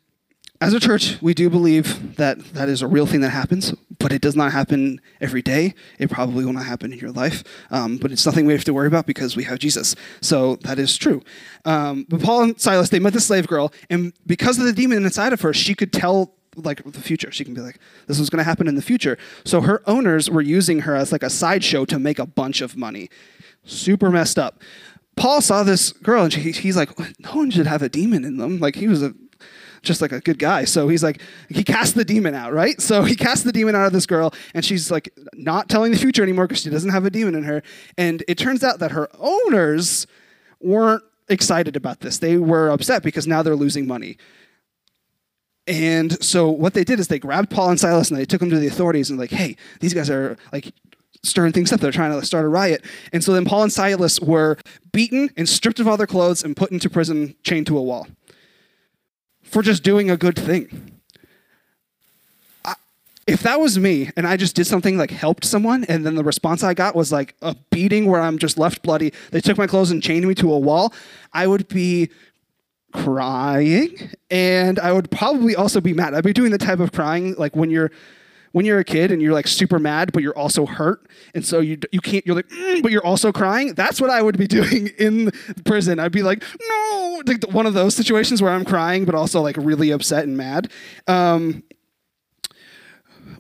as 0.61 0.75
a 0.75 0.81
church, 0.81 1.17
we 1.23 1.33
do 1.33 1.49
believe 1.49 2.17
that 2.17 2.39
that 2.53 2.69
is 2.69 2.83
a 2.83 2.87
real 2.87 3.07
thing 3.07 3.23
that 3.23 3.31
happens, 3.31 3.73
but 3.99 4.13
it 4.13 4.21
does 4.21 4.37
not 4.37 4.53
happen 4.53 5.01
every 5.19 5.41
day. 5.41 5.75
It 5.99 6.11
probably 6.11 6.45
will 6.45 6.53
not 6.53 6.67
happen 6.67 6.93
in 6.93 6.99
your 6.99 7.13
life, 7.13 7.43
um, 7.71 7.97
but 7.97 8.13
it's 8.13 8.27
nothing 8.27 8.45
we 8.45 8.53
have 8.53 8.65
to 8.65 8.75
worry 8.75 8.87
about 8.87 9.07
because 9.07 9.37
we 9.37 9.45
have 9.45 9.59
Jesus. 9.59 9.97
So 10.21 10.57
that 10.57 10.79
is 10.79 10.99
true. 10.99 11.23
Um, 11.65 12.05
but 12.11 12.21
Paul 12.21 12.43
and 12.43 12.61
Silas, 12.61 12.91
they 12.91 12.99
met 12.99 13.15
the 13.15 13.21
slave 13.21 13.47
girl, 13.47 13.73
and 13.89 14.13
because 14.27 14.59
of 14.59 14.65
the 14.65 14.75
demon 14.75 15.03
inside 15.05 15.33
of 15.33 15.41
her, 15.41 15.55
she 15.55 15.75
could 15.75 15.95
tell 15.95 16.35
like 16.57 16.85
the 16.85 17.01
future. 17.01 17.31
She 17.33 17.45
can 17.45 17.55
be 17.55 17.63
like, 17.63 17.79
this 18.07 18.19
is 18.19 18.29
going 18.29 18.39
to 18.39 18.45
happen 18.45 18.69
in 18.69 18.75
the 18.75 18.83
future. 18.83 19.17
So 19.45 19.63
her 19.63 19.83
owners 19.89 20.29
were 20.29 20.43
using 20.43 20.81
her 20.81 20.95
as 20.95 21.13
like 21.13 21.23
a 21.23 21.31
sideshow 21.31 21.85
to 21.87 21.99
make 21.99 22.19
a 22.19 22.27
bunch 22.27 22.61
of 22.61 22.77
money. 22.77 23.09
Super 23.65 24.11
messed 24.11 24.39
up. 24.39 24.61
Paul 25.17 25.41
saw 25.41 25.63
this 25.63 25.93
girl, 25.93 26.25
and 26.25 26.33
she, 26.33 26.53
he's 26.53 26.77
like, 26.77 26.91
no 27.21 27.33
one 27.33 27.51
should 27.51 27.67
have 27.67 27.83
a 27.83 27.89
demon 27.89 28.25
in 28.25 28.37
them. 28.37 28.59
Like 28.59 28.75
he 28.75 28.89
was 28.89 29.03
a 29.03 29.15
just 29.83 30.01
like 30.03 30.13
a 30.13 30.21
good 30.21 30.39
guy. 30.39 30.65
So 30.65 30.89
he's 30.89 31.03
like, 31.03 31.21
he 31.49 31.65
cast 31.65 31.95
the 31.95 32.05
demon 32.05 32.35
out, 32.35 32.53
right? 32.53 32.81
So 32.81 33.03
he 33.03 33.17
cast 33.17 33.45
the 33.45 33.53
demon 33.53 33.75
out 33.75 33.87
of 33.87 33.93
this 33.93 34.07
girl, 34.07 34.33
and 34.55 34.65
she's 34.65 34.91
like 34.91 35.13
not 35.35 35.69
telling 35.69 35.93
the 35.93 35.99
future 35.99 36.23
anymore 36.23 36.47
because 36.47 36.63
she 36.63 36.71
doesn't 36.71 36.91
have 36.91 37.05
a 37.05 37.11
demon 37.11 37.35
in 37.35 37.45
her. 37.45 37.63
And 37.97 38.23
it 38.29 38.39
turns 38.39 38.63
out 38.65 38.79
that 38.81 38.93
her 38.93 39.09
owners 39.19 40.07
weren't 40.61 41.03
excited 41.29 41.77
about 41.77 42.01
this. 42.01 42.19
They 42.19 42.37
were 42.37 42.69
upset 42.69 43.03
because 43.03 43.27
now 43.27 43.43
they're 43.43 43.57
losing 43.57 43.87
money. 43.87 44.17
And 45.67 46.23
so 46.23 46.51
what 46.51 46.75
they 46.75 46.85
did 46.85 46.99
is 46.99 47.09
they 47.09 47.19
grabbed 47.19 47.51
Paul 47.51 47.71
and 47.71 47.79
Silas 47.79 48.11
and 48.11 48.19
they 48.19 48.25
took 48.25 48.41
them 48.41 48.51
to 48.51 48.59
the 48.59 48.67
authorities 48.67 49.11
and 49.11 49.19
like, 49.19 49.31
hey, 49.31 49.57
these 49.79 49.95
guys 49.95 50.11
are 50.11 50.37
like 50.53 50.73
stirring 51.23 51.53
things 51.53 51.73
up. 51.73 51.81
They're 51.81 51.93
trying 51.93 52.19
to 52.19 52.27
start 52.27 52.45
a 52.45 52.49
riot. 52.49 52.85
And 53.13 53.23
so 53.23 53.33
then 53.33 53.45
Paul 53.45 53.63
and 53.63 53.73
Silas 53.73 54.19
were 54.21 54.59
beaten 54.93 55.31
and 55.37 55.49
stripped 55.49 55.79
of 55.79 55.87
all 55.87 55.97
their 55.97 56.07
clothes 56.07 56.43
and 56.43 56.57
put 56.57 56.73
into 56.73 56.91
prison, 56.91 57.37
chained 57.45 57.67
to 57.69 57.79
a 57.79 57.83
wall 57.83 58.09
for 59.51 59.63
just 59.63 59.83
doing 59.83 60.11
a 60.11 60.17
good 60.17 60.37
thing. 60.37 60.93
If 63.27 63.43
that 63.43 63.61
was 63.61 63.79
me 63.79 64.11
and 64.17 64.27
I 64.27 64.37
just 64.37 64.57
did 64.57 64.67
something 64.67 64.97
like 64.97 65.11
helped 65.11 65.45
someone 65.45 65.85
and 65.85 66.05
then 66.05 66.17
the 66.17 66.25
response 66.25 66.65
I 66.65 66.75
got 66.75 66.97
was 66.97 67.13
like 67.13 67.37
a 67.43 67.55
beating 67.71 68.07
where 68.07 68.21
I'm 68.21 68.39
just 68.39 68.59
left 68.59 68.83
bloody, 68.83 69.13
they 69.31 69.41
took 69.41 69.57
my 69.57 69.69
clothes 69.69 69.91
and 69.91 70.03
chained 70.03 70.27
me 70.27 70.35
to 70.37 70.53
a 70.53 70.59
wall, 70.59 70.93
I 71.33 71.47
would 71.47 71.69
be 71.69 72.11
crying 72.93 74.11
and 74.31 74.81
I 74.81 74.93
would 74.93 75.11
probably 75.13 75.55
also 75.55 75.81
be 75.81 75.93
mad. 75.93 76.15
I'd 76.15 76.25
be 76.25 76.33
doing 76.33 76.51
the 76.51 76.59
type 76.59 76.81
of 76.81 76.91
crying 76.91 77.35
like 77.37 77.55
when 77.55 77.71
you're 77.71 77.93
when 78.53 78.65
you're 78.65 78.79
a 78.79 78.85
kid 78.85 79.11
and 79.11 79.23
you're 79.23 79.33
like 79.33 79.47
super 79.47 79.79
mad 79.79 80.13
but 80.13 80.23
you're 80.23 80.37
also 80.37 80.67
hurt 80.67 81.09
and 81.35 81.45
so 81.45 81.61
you 81.61 81.79
you 81.93 82.01
can't 82.01 82.27
you're 82.27 82.37
like 82.37 82.49
mm, 82.49 82.83
but 82.83 82.91
you're 82.91 83.05
also 83.05 83.33
crying 83.33 83.75
that's 83.75 84.01
what 84.01 84.11
i 84.11 84.21
would 84.21 84.37
be 84.37 84.47
doing 84.61 84.89
in 84.99 85.31
prison. 85.65 85.99
I'd 85.99 86.13
be 86.13 86.23
like 86.23 86.43
no 86.69 87.23
like 87.27 87.45
one 87.51 87.67
of 87.67 87.75
those 87.75 87.95
situations 87.95 88.43
where 88.43 88.53
i'm 88.53 88.65
crying 88.65 89.05
but 89.05 89.15
also 89.15 89.41
like 89.41 89.57
really 89.57 89.91
upset 89.91 90.25
and 90.25 90.37
mad. 90.37 90.71
Um, 91.07 91.63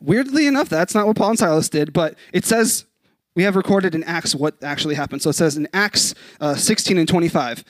weirdly 0.00 0.46
enough 0.46 0.68
that's 0.68 0.94
not 0.94 1.06
what 1.06 1.16
paul 1.16 1.30
and 1.30 1.38
silas 1.38 1.68
did 1.68 1.92
but 1.92 2.14
it 2.32 2.44
says 2.44 2.86
we 3.34 3.42
have 3.42 3.56
recorded 3.56 3.94
in 3.94 4.02
acts 4.04 4.34
what 4.34 4.62
actually 4.62 4.96
happened. 4.96 5.22
So 5.22 5.30
it 5.30 5.34
says 5.34 5.56
in 5.56 5.68
acts 5.72 6.14
uh, 6.40 6.56
16 6.56 6.98
and 6.98 7.08
25 7.08 7.64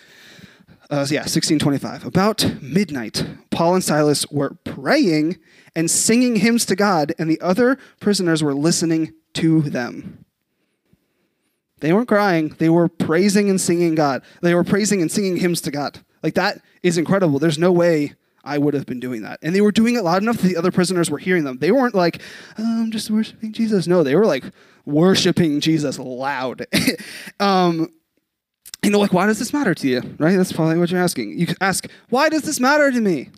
uh, 0.90 1.06
yeah, 1.08 1.20
1625. 1.20 2.04
About 2.04 2.60
midnight, 2.60 3.24
Paul 3.50 3.74
and 3.74 3.84
Silas 3.84 4.28
were 4.28 4.56
praying 4.64 5.38
and 5.74 5.90
singing 5.90 6.36
hymns 6.36 6.66
to 6.66 6.76
God, 6.76 7.14
and 7.18 7.30
the 7.30 7.40
other 7.40 7.78
prisoners 8.00 8.42
were 8.42 8.54
listening 8.54 9.12
to 9.34 9.62
them. 9.62 10.24
They 11.80 11.92
weren't 11.92 12.08
crying, 12.08 12.54
they 12.58 12.68
were 12.68 12.88
praising 12.88 13.48
and 13.48 13.60
singing 13.60 13.94
God. 13.94 14.22
They 14.42 14.54
were 14.54 14.64
praising 14.64 15.00
and 15.00 15.10
singing 15.10 15.36
hymns 15.36 15.60
to 15.62 15.70
God. 15.70 15.98
Like, 16.22 16.34
that 16.34 16.60
is 16.82 16.98
incredible. 16.98 17.38
There's 17.38 17.58
no 17.58 17.72
way 17.72 18.14
I 18.44 18.58
would 18.58 18.74
have 18.74 18.86
been 18.86 19.00
doing 19.00 19.22
that. 19.22 19.38
And 19.42 19.54
they 19.54 19.60
were 19.60 19.72
doing 19.72 19.96
it 19.96 20.04
loud 20.04 20.22
enough 20.22 20.38
that 20.38 20.48
the 20.48 20.56
other 20.56 20.70
prisoners 20.70 21.10
were 21.10 21.18
hearing 21.18 21.44
them. 21.44 21.58
They 21.58 21.72
weren't 21.72 21.94
like, 21.94 22.20
I'm 22.56 22.90
just 22.90 23.10
worshiping 23.10 23.52
Jesus. 23.52 23.86
No, 23.86 24.02
they 24.02 24.14
were 24.14 24.26
like 24.26 24.44
worshiping 24.84 25.60
Jesus 25.60 25.98
loud. 25.98 26.66
um, 27.40 27.88
you 28.82 28.90
know, 28.90 28.98
like, 28.98 29.12
why 29.12 29.26
does 29.26 29.38
this 29.38 29.52
matter 29.52 29.74
to 29.74 29.88
you? 29.88 30.00
Right? 30.18 30.36
That's 30.36 30.52
probably 30.52 30.78
what 30.78 30.90
you're 30.90 31.02
asking. 31.02 31.38
You 31.38 31.48
ask, 31.60 31.86
why 32.08 32.28
does 32.28 32.42
this 32.42 32.60
matter 32.60 32.90
to 32.90 33.00
me? 33.00 33.28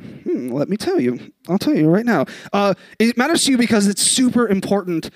Hmm, 0.00 0.48
let 0.48 0.68
me 0.68 0.76
tell 0.76 1.00
you. 1.00 1.32
I'll 1.48 1.58
tell 1.58 1.74
you 1.74 1.88
right 1.88 2.04
now. 2.04 2.26
Uh, 2.52 2.74
it 2.98 3.16
matters 3.16 3.44
to 3.44 3.52
you 3.52 3.58
because 3.58 3.86
it's 3.86 4.02
super 4.02 4.48
important, 4.48 5.10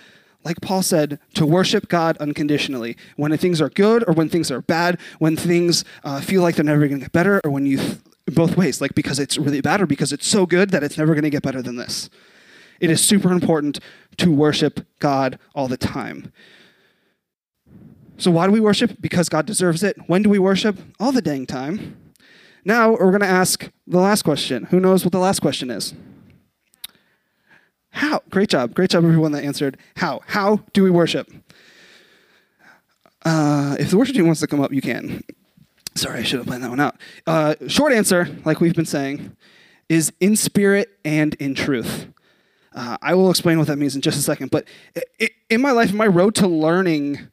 like 0.45 0.61
Paul 0.61 0.83
said, 0.83 1.19
to 1.35 1.45
worship 1.47 1.89
God 1.89 2.17
unconditionally. 2.19 2.97
When 3.17 3.37
things 3.37 3.61
are 3.61 3.71
good 3.71 4.05
or 4.07 4.15
when 4.15 4.29
things 4.29 4.51
are 4.51 4.63
bad, 4.63 5.01
when 5.19 5.37
things 5.37 5.85
uh, 6.05 6.21
feel 6.21 6.43
like 6.43 6.57
they're 6.57 6.65
never 6.65 6.87
going 6.87 7.01
to 7.01 7.05
get 7.05 7.13
better, 7.13 7.41
or 7.45 7.51
when 7.51 7.67
you, 7.67 7.79
th- 7.79 7.99
both 8.27 8.57
ways, 8.57 8.81
like 8.81 8.95
because 8.95 9.19
it's 9.19 9.37
really 9.39 9.61
bad 9.61 9.81
or 9.81 9.87
because 9.87 10.13
it's 10.13 10.27
so 10.27 10.47
good 10.47 10.71
that 10.71 10.83
it's 10.83 10.99
never 10.99 11.15
going 11.15 11.25
to 11.25 11.31
get 11.31 11.43
better 11.43 11.63
than 11.63 11.77
this. 11.77 12.09
It 12.81 12.91
is 12.91 13.01
super 13.01 13.33
important 13.33 13.81
to 14.19 14.33
worship 14.33 14.87
God 15.01 15.39
all 15.55 15.67
the 15.69 15.77
time. 15.77 16.33
So, 18.19 18.33
why 18.33 18.47
do 18.47 18.53
we 18.53 18.61
worship? 18.61 19.01
Because 19.01 19.29
God 19.29 19.47
deserves 19.47 19.83
it. 19.83 19.97
When 20.09 20.23
do 20.23 20.29
we 20.29 20.41
worship? 20.41 20.77
All 20.99 21.13
the 21.13 21.23
dang 21.23 21.47
time. 21.47 21.97
Now, 22.69 22.91
we're 22.91 23.11
going 23.11 23.21
to 23.21 23.27
ask 23.27 23.71
the 23.87 23.99
last 23.99 24.25
question. 24.25 24.65
Who 24.65 24.79
knows 24.79 25.03
what 25.03 25.13
the 25.13 25.19
last 25.19 25.41
question 25.41 25.71
is? 25.71 25.95
How? 27.89 28.21
Great 28.29 28.51
job. 28.51 28.75
Great 28.75 28.91
job, 28.91 29.05
everyone 29.05 29.33
that 29.33 29.43
answered. 29.43 29.79
How? 29.97 30.21
How 30.27 30.57
do 30.75 30.83
we 30.83 30.91
worship? 30.91 31.33
Uh, 33.25 33.75
if 33.81 33.89
the 33.89 33.97
worship 33.97 34.15
team 34.15 34.27
wants 34.27 34.43
to 34.43 34.47
come 34.47 34.61
up, 34.61 34.71
you 34.71 34.83
can. 34.83 35.23
Sorry, 35.95 36.21
I 36.21 36.23
should 36.23 36.41
have 36.41 36.47
planned 36.47 36.63
that 36.63 36.69
one 36.69 36.79
out. 36.79 36.97
Uh, 37.27 37.55
short 37.69 37.95
answer, 37.95 38.29
like 38.45 38.61
we've 38.61 38.75
been 38.75 38.85
saying, 38.85 39.35
is 39.89 40.13
in 40.21 40.37
spirit 40.37 40.91
and 41.07 41.33
in 41.37 41.55
truth. 41.55 42.09
Uh, 42.75 42.99
I 43.01 43.15
will 43.15 43.31
explain 43.31 43.57
what 43.57 43.69
that 43.69 43.79
means 43.79 43.95
in 43.95 44.03
just 44.03 44.19
a 44.19 44.23
second. 44.23 44.51
But 44.51 44.69
in 45.49 45.63
my 45.63 45.71
life, 45.71 45.95
my 45.95 46.07
road 46.07 46.35
to 46.35 46.47
learning 46.47 47.31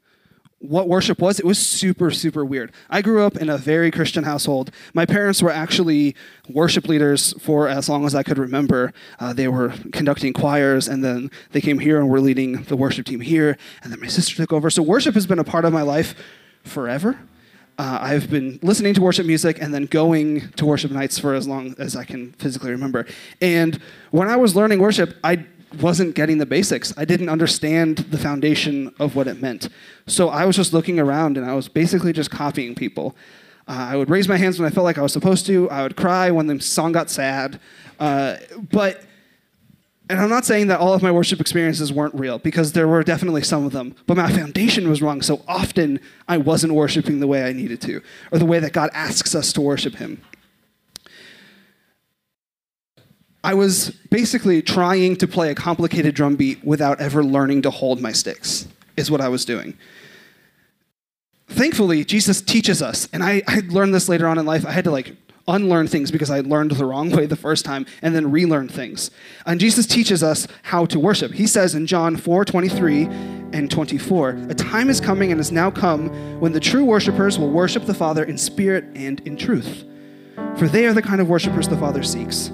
what 0.69 0.87
worship 0.87 1.19
was, 1.19 1.39
it 1.39 1.45
was 1.45 1.59
super, 1.59 2.11
super 2.11 2.43
weird. 2.43 2.71
I 2.89 3.01
grew 3.01 3.23
up 3.23 3.37
in 3.37 3.49
a 3.49 3.57
very 3.57 3.91
Christian 3.91 4.23
household. 4.23 4.71
My 4.93 5.05
parents 5.05 5.41
were 5.41 5.51
actually 5.51 6.15
worship 6.49 6.87
leaders 6.87 7.33
for 7.41 7.67
as 7.67 7.89
long 7.89 8.05
as 8.05 8.15
I 8.15 8.23
could 8.23 8.37
remember. 8.37 8.93
Uh, 9.19 9.33
they 9.33 9.47
were 9.47 9.73
conducting 9.91 10.33
choirs, 10.33 10.87
and 10.87 11.03
then 11.03 11.31
they 11.51 11.61
came 11.61 11.79
here 11.79 11.99
and 11.99 12.09
were 12.09 12.21
leading 12.21 12.63
the 12.63 12.75
worship 12.75 13.05
team 13.05 13.21
here, 13.21 13.57
and 13.83 13.91
then 13.91 13.99
my 13.99 14.07
sister 14.07 14.35
took 14.35 14.53
over. 14.53 14.69
So 14.69 14.81
worship 14.83 15.13
has 15.15 15.25
been 15.25 15.39
a 15.39 15.43
part 15.43 15.65
of 15.65 15.73
my 15.73 15.81
life 15.81 16.15
forever. 16.63 17.19
Uh, 17.77 17.99
I've 18.01 18.29
been 18.29 18.57
listening 18.61 18.93
to 18.93 19.01
worship 19.01 19.25
music 19.25 19.61
and 19.61 19.73
then 19.73 19.85
going 19.85 20.49
to 20.51 20.65
worship 20.65 20.91
nights 20.91 21.19
for 21.19 21.33
as 21.33 21.45
long 21.45 21.75
as 21.77 21.95
I 21.95 22.05
can 22.05 22.31
physically 22.33 22.71
remember. 22.71 23.05
And 23.41 23.81
when 24.11 24.29
I 24.29 24.37
was 24.37 24.55
learning 24.55 24.79
worship, 24.79 25.17
I 25.23 25.45
wasn't 25.81 26.15
getting 26.15 26.37
the 26.37 26.45
basics. 26.45 26.93
I 26.97 27.05
didn't 27.05 27.29
understand 27.29 27.97
the 27.97 28.17
foundation 28.17 28.93
of 28.99 29.15
what 29.15 29.27
it 29.27 29.41
meant. 29.41 29.69
So 30.07 30.29
I 30.29 30.45
was 30.45 30.55
just 30.55 30.73
looking 30.73 30.99
around 30.99 31.37
and 31.37 31.45
I 31.45 31.53
was 31.53 31.67
basically 31.67 32.13
just 32.13 32.31
copying 32.31 32.75
people. 32.75 33.15
Uh, 33.67 33.87
I 33.91 33.95
would 33.95 34.09
raise 34.09 34.27
my 34.27 34.37
hands 34.37 34.59
when 34.59 34.67
I 34.67 34.73
felt 34.73 34.83
like 34.83 34.97
I 34.97 35.01
was 35.01 35.13
supposed 35.13 35.45
to. 35.47 35.69
I 35.69 35.83
would 35.83 35.95
cry 35.95 36.29
when 36.29 36.47
the 36.47 36.59
song 36.59 36.91
got 36.91 37.09
sad. 37.09 37.59
Uh, 37.99 38.35
but, 38.71 39.03
and 40.07 40.19
I'm 40.19 40.29
not 40.29 40.45
saying 40.45 40.67
that 40.67 40.79
all 40.79 40.93
of 40.93 41.01
my 41.01 41.11
worship 41.11 41.39
experiences 41.41 41.91
weren't 41.91 42.13
real, 42.13 42.37
because 42.37 42.73
there 42.73 42.87
were 42.87 43.01
definitely 43.03 43.41
some 43.41 43.65
of 43.65 43.71
them. 43.71 43.95
But 44.05 44.17
my 44.17 44.31
foundation 44.31 44.87
was 44.87 45.01
wrong. 45.01 45.23
So 45.23 45.41
often 45.47 45.99
I 46.27 46.37
wasn't 46.37 46.73
worshiping 46.73 47.19
the 47.19 47.27
way 47.27 47.43
I 47.43 47.53
needed 47.53 47.81
to, 47.81 48.01
or 48.31 48.37
the 48.37 48.45
way 48.45 48.59
that 48.59 48.71
God 48.71 48.91
asks 48.93 49.33
us 49.33 49.51
to 49.53 49.61
worship 49.61 49.95
Him. 49.95 50.21
I 53.45 53.53
was 53.53 53.91
basically 54.09 54.63
trying 54.63 55.17
to 55.17 55.27
play 55.27 55.51
a 55.51 55.55
complicated 55.55 56.15
drum 56.15 56.35
beat 56.35 56.65
without 56.65 56.99
ever 56.99 57.23
learning 57.23 57.61
to 57.61 57.69
hold 57.69 58.01
my 58.01 58.11
sticks, 58.11 58.67
is 58.97 59.11
what 59.11 59.21
I 59.21 59.27
was 59.29 59.45
doing. 59.45 59.77
Thankfully, 61.49 62.03
Jesus 62.03 62.41
teaches 62.41 62.81
us, 62.81 63.07
and 63.13 63.23
I, 63.23 63.43
I 63.47 63.61
learned 63.67 63.93
this 63.93 64.09
later 64.09 64.27
on 64.27 64.39
in 64.39 64.47
life. 64.47 64.65
I 64.65 64.71
had 64.71 64.83
to 64.85 64.91
like 64.91 65.15
unlearn 65.47 65.85
things 65.85 66.09
because 66.09 66.31
I 66.31 66.39
learned 66.39 66.71
the 66.71 66.85
wrong 66.85 67.11
way 67.11 67.27
the 67.27 67.35
first 67.35 67.65
time 67.65 67.85
and 68.01 68.15
then 68.15 68.31
relearn 68.31 68.67
things. 68.67 69.11
And 69.45 69.59
Jesus 69.59 69.85
teaches 69.85 70.23
us 70.23 70.47
how 70.63 70.87
to 70.87 70.99
worship. 70.99 71.31
He 71.31 71.45
says 71.45 71.75
in 71.75 71.85
John 71.85 72.17
4 72.17 72.45
23 72.45 73.03
and 73.53 73.69
24, 73.69 74.29
A 74.49 74.55
time 74.55 74.89
is 74.89 74.99
coming 74.99 75.29
and 75.29 75.39
has 75.39 75.51
now 75.51 75.69
come 75.69 76.39
when 76.39 76.51
the 76.51 76.59
true 76.59 76.83
worshipers 76.83 77.37
will 77.37 77.51
worship 77.51 77.85
the 77.85 77.93
Father 77.93 78.23
in 78.23 78.39
spirit 78.39 78.85
and 78.95 79.19
in 79.19 79.37
truth. 79.37 79.83
For 80.57 80.67
they 80.67 80.87
are 80.87 80.95
the 80.95 81.03
kind 81.03 81.21
of 81.21 81.29
worshipers 81.29 81.67
the 81.67 81.77
Father 81.77 82.01
seeks. 82.01 82.49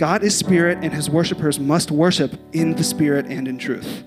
God 0.00 0.24
is 0.24 0.34
spirit, 0.34 0.78
and 0.80 0.94
his 0.94 1.10
worshipers 1.10 1.60
must 1.60 1.90
worship 1.90 2.40
in 2.54 2.74
the 2.74 2.82
spirit 2.82 3.26
and 3.26 3.46
in 3.46 3.58
truth. 3.58 4.02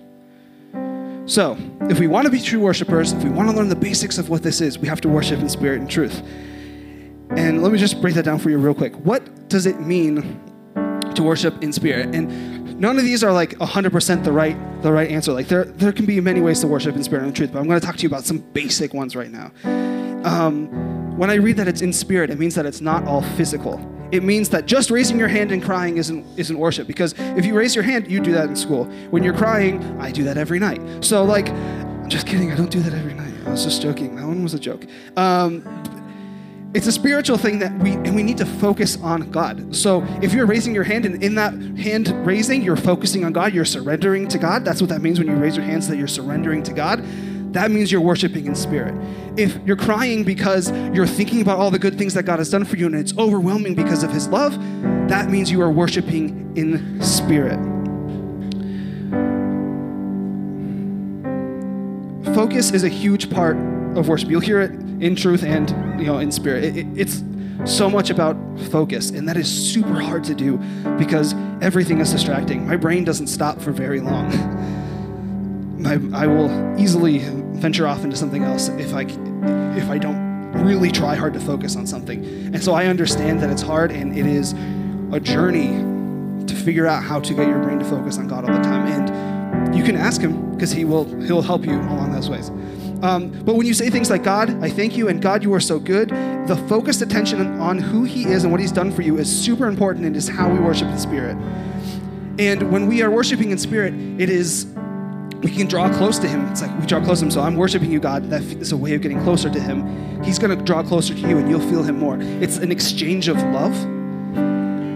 So, 1.27 1.56
if 1.82 1.99
we 1.99 2.08
want 2.08 2.25
to 2.25 2.32
be 2.32 2.41
true 2.41 2.60
worshipers, 2.60 3.12
if 3.12 3.23
we 3.23 3.29
want 3.29 3.51
to 3.51 3.56
learn 3.56 3.69
the 3.69 3.75
basics 3.75 4.17
of 4.17 4.27
what 4.27 4.41
this 4.41 4.60
is, 4.60 4.79
we 4.79 4.88
have 4.88 5.01
to 5.01 5.08
worship 5.08 5.39
in 5.39 5.47
spirit 5.49 5.82
and 5.82 5.88
truth. 5.88 6.23
And 7.38 7.62
let 7.62 7.71
me 7.71 7.77
just 7.77 8.01
break 8.01 8.15
that 8.15 8.25
down 8.25 8.39
for 8.39 8.49
you 8.49 8.58
real 8.58 8.73
quick. 8.73 8.95
What 9.06 9.47
does 9.49 9.67
it 9.67 9.82
mean 9.82 10.41
to 11.13 11.21
worship 11.21 11.62
in 11.62 11.71
spirit? 11.71 12.15
And 12.15 12.79
none 12.79 12.97
of 12.97 13.03
these 13.03 13.23
are 13.23 13.32
like 13.32 13.51
100% 13.60 14.23
the 14.23 14.32
right 14.32 14.82
the 14.82 14.91
right 14.91 15.12
answer. 15.12 15.32
Like 15.32 15.47
there 15.47 15.65
there 15.65 15.91
can 15.91 16.08
be 16.08 16.19
many 16.19 16.41
ways 16.41 16.60
to 16.62 16.67
worship 16.67 16.95
in 16.95 17.03
spirit 17.03 17.25
and 17.25 17.36
truth, 17.36 17.53
but 17.53 17.60
I'm 17.60 17.67
going 17.67 17.79
to 17.79 17.86
talk 17.86 17.97
to 17.97 18.01
you 18.01 18.10
about 18.10 18.25
some 18.25 18.39
basic 18.39 18.95
ones 18.95 19.15
right 19.15 19.29
now. 19.29 19.51
Um, 20.27 21.15
when 21.19 21.29
I 21.29 21.36
read 21.36 21.58
that 21.58 21.67
it's 21.67 21.84
in 21.84 21.93
spirit, 21.93 22.32
it 22.32 22.39
means 22.39 22.56
that 22.56 22.65
it's 22.65 22.82
not 22.82 23.03
all 23.06 23.21
physical 23.21 23.77
it 24.13 24.21
means 24.21 24.49
that 24.49 24.67
just 24.67 24.91
raising 24.91 25.17
your 25.17 25.28
hand 25.28 25.52
and 25.52 25.62
crying 25.62 25.97
isn't, 25.97 26.23
isn't 26.38 26.56
worship. 26.56 26.86
Because 26.86 27.15
if 27.17 27.47
you 27.47 27.56
raise 27.56 27.73
your 27.73 27.84
hand, 27.84 28.10
you 28.12 28.19
do 28.19 28.32
that 28.34 28.47
in 28.47 28.56
school. 28.56 28.86
When 29.10 29.23
you're 29.23 29.34
crying, 29.34 29.82
I 29.99 30.12
do 30.12 30.23
that 30.26 30.38
every 30.38 30.60
night. 30.60 31.04
So, 31.04 31.23
like, 31.23 31.49
I'm 31.49 32.10
just 32.10 32.28
kidding, 32.28 32.52
I 32.52 32.56
don't 32.56 32.69
do 32.69 32.80
that 32.82 32.93
every 32.93 33.15
night. 33.15 33.34
I 33.47 33.49
was 33.49 33.63
just 33.63 33.82
joking. 33.82 34.15
That 34.15 34.28
one 34.28 34.43
was 34.43 34.54
a 34.54 34.60
joke. 34.60 34.86
Um, 35.17 35.63
it's 36.76 36.86
a 36.86 36.91
spiritual 36.91 37.38
thing 37.38 37.58
that 37.60 37.76
we 37.80 37.93
and 37.93 38.15
we 38.15 38.21
need 38.21 38.38
to 38.38 38.45
focus 38.45 38.99
on 39.02 39.32
God. 39.32 39.76
So 39.76 40.04
if 40.21 40.34
you're 40.34 40.45
raising 40.45 40.76
your 40.76 40.84
hand 40.84 41.06
and 41.06 41.23
in 41.23 41.36
that 41.36 41.54
hand 41.78 42.10
raising, 42.26 42.62
you're 42.62 42.76
focusing 42.76 43.26
on 43.26 43.34
God, 43.34 43.54
you're 43.54 43.65
surrendering 43.65 44.28
to 44.28 44.38
God. 44.38 44.63
That's 44.63 44.82
what 44.82 44.89
that 44.89 45.02
means 45.02 45.19
when 45.19 45.28
you 45.28 45.36
raise 45.36 45.56
your 45.56 45.65
hands 45.65 45.88
that 45.88 45.97
you're 45.97 46.08
surrendering 46.08 46.62
to 46.63 46.73
God 46.73 47.04
that 47.54 47.70
means 47.70 47.92
you're 47.92 48.02
worshiping 48.02 48.48
in 48.48 48.56
spirit. 48.56 48.96
If 49.38 49.58
you're 49.66 49.78
crying 49.78 50.24
because 50.24 50.72
you're 50.94 51.08
thinking 51.08 51.42
about 51.42 51.60
all 51.60 51.70
the 51.70 51.80
good 51.80 51.98
things 51.98 52.16
that 52.16 52.24
God 52.24 52.39
has 52.39 52.50
done 52.50 52.66
for 52.66 52.78
you 52.78 52.88
and 52.88 52.96
it's 52.96 53.16
overwhelming 53.18 53.76
because 53.76 54.04
of 54.04 54.12
his 54.12 54.28
love, 54.28 54.54
that 55.08 55.30
means 55.30 55.52
you 55.52 55.62
are 55.62 55.72
worshiping 55.72 56.52
in 56.56 57.02
spirit. 57.02 57.60
Focus 62.34 62.72
is 62.72 62.84
a 62.84 62.89
huge 62.89 63.30
part 63.30 63.56
of 63.96 64.08
worship. 64.08 64.30
You'll 64.30 64.42
hear 64.42 64.60
it 64.62 64.72
in 64.72 65.16
truth 65.16 65.44
and 65.44 65.70
you 66.00 66.08
know 66.08 66.18
in 66.18 66.32
spirit. 66.32 66.63
It, 66.63 66.78
it, 66.78 66.88
it's 66.96 67.24
so 67.66 67.88
much 67.88 68.10
about 68.10 68.36
focus, 68.72 69.12
and 69.12 69.30
that 69.30 69.38
is 69.38 69.48
super 69.48 70.02
hard 70.02 70.24
to 70.24 70.34
do 70.34 70.58
because 70.98 71.36
everything 71.62 72.00
is 72.00 72.12
distracting. 72.12 72.68
My 72.68 72.78
brain 72.78 73.04
doesn't 73.04 73.28
stop 73.28 73.62
for 73.62 73.72
very 73.72 74.00
long. 74.00 74.32
I, 75.88 76.24
I 76.24 76.28
will 76.28 76.80
easily 76.80 77.19
venture 77.19 77.88
off 77.88 78.04
into 78.04 78.15
something 78.15 78.43
else 78.43 78.69
if 78.69 78.93
I, 78.93 79.02
if 79.78 79.89
I 79.89 79.98
don't 79.98 80.52
really 80.63 80.91
try 80.91 81.15
hard 81.15 81.34
to 81.34 81.39
focus 81.39 81.76
on 81.76 81.88
something. 81.88 82.24
And 82.54 82.63
so 82.63 82.74
I 82.74 82.86
understand 82.86 83.41
that 83.41 83.50
it's 83.50 83.62
hard 83.62 83.91
and 83.91 84.17
it 84.17 84.26
is 84.26 84.54
a 85.12 85.19
journey 85.19 85.69
to 86.46 86.56
figure 86.56 86.88
out 86.88 87.04
how 87.04 87.19
to 87.19 87.34
get 87.34 87.48
your 87.48 87.60
brain 87.60 87.80
to 87.80 87.86
focus 87.86 88.17
on 88.17 88.28
God 88.28 88.50
all 88.50 88.56
the 88.56 88.63
time. 88.63 88.88
And 88.88 89.76
you 89.76 89.84
can 89.84 89.96
ask 89.96 90.22
him 90.22 90.52
because 90.52 90.72
he 90.72 90.86
will 90.86 91.06
he'll 91.22 91.41
help 91.41 91.65
you 91.65 91.74
along 91.74 92.12
those 92.12 92.30
ways. 92.30 92.50
Um, 93.04 93.32
but 93.43 93.56
when 93.56 93.67
you 93.67 93.74
say 93.74 93.89
things 93.89 94.10
like 94.10 94.24
God, 94.24 94.63
I 94.63 94.69
thank 94.69 94.96
you, 94.96 95.10
and 95.10 95.22
God, 95.22 95.43
you 95.43 95.54
are 95.54 95.60
so 95.60 95.78
good, 95.78 96.08
the 96.48 96.56
focused 96.69 97.02
attention 97.02 97.60
on 97.60 97.78
who 97.78 98.06
He 98.06 98.24
is 98.24 98.43
and 98.43 98.52
what 98.52 98.62
He's 98.62 98.72
done 98.72 98.93
for 98.93 99.02
you 99.02 99.17
is 99.17 99.30
super 99.30 99.67
important 99.67 100.06
and 100.06 100.15
is 100.15 100.30
how 100.30 100.50
we 100.50 100.58
worship 100.58 100.88
in 100.88 100.98
spirit. 100.98 101.36
And 102.39 102.72
when 102.72 102.88
we 102.88 103.02
are 103.02 103.12
worshiping 103.12 103.52
in 103.52 103.58
spirit, 103.58 103.93
it 103.93 104.30
is 104.30 104.74
we 105.43 105.51
can 105.51 105.67
draw 105.67 105.91
close 105.93 106.17
to 106.19 106.27
him. 106.27 106.47
It's 106.47 106.62
like 106.62 106.79
we 106.79 106.86
draw 106.86 107.03
close 107.03 107.19
to 107.19 107.25
him. 107.25 107.32
So 107.32 107.41
I'm 107.41 107.56
worshiping 107.56 107.91
you, 107.91 107.99
God. 107.99 108.29
That 108.29 108.41
is 108.41 108.71
a 108.71 108.77
way 108.77 108.95
of 108.95 109.01
getting 109.01 109.21
closer 109.23 109.49
to 109.49 109.60
him. 109.60 110.23
He's 110.23 110.39
going 110.39 110.58
to 110.58 110.63
draw 110.63 110.82
closer 110.84 111.13
to 111.13 111.19
you 111.19 111.38
and 111.38 111.49
you'll 111.49 111.67
feel 111.69 111.84
him 111.84 111.99
more. 111.99 112.17
It's 112.19 112.58
an 112.58 112.71
exchange 112.71 113.27
of 113.27 113.38
love. 113.38 113.77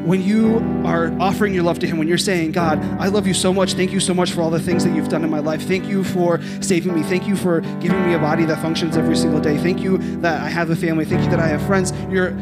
When 0.08 0.24
you 0.24 0.60
are 0.86 1.14
offering 1.20 1.54
your 1.54 1.64
love 1.64 1.80
to 1.80 1.88
him, 1.88 1.98
when 1.98 2.08
you're 2.08 2.18
saying, 2.18 2.54
God, 2.54 2.80
I 2.98 3.08
love 3.08 3.28
you 3.28 3.34
so 3.34 3.54
much. 3.54 3.74
Thank 3.74 3.92
you 3.92 4.00
so 4.00 4.14
much 4.14 4.32
for 4.32 4.42
all 4.42 4.50
the 4.50 4.60
things 4.60 4.86
that 4.86 4.96
you've 4.96 5.10
done 5.10 5.26
in 5.26 5.30
my 5.30 5.40
life. 5.40 5.68
Thank 5.68 5.86
you 5.86 6.06
for 6.06 6.42
saving 6.62 6.96
me. 6.96 7.04
Thank 7.04 7.28
you 7.28 7.36
for 7.36 7.60
giving 7.82 8.08
me 8.08 8.14
a 8.14 8.20
body 8.20 8.46
that 8.46 8.62
functions 8.62 8.96
every 8.96 9.18
single 9.18 9.42
day. 9.42 9.58
Thank 9.58 9.82
you 9.82 9.98
that 10.22 10.42
I 10.42 10.48
have 10.48 10.70
a 10.70 10.78
family. 10.78 11.04
Thank 11.04 11.26
you 11.26 11.30
that 11.32 11.42
I 11.42 11.48
have 11.48 11.62
friends. 11.64 11.92
You're 12.10 12.38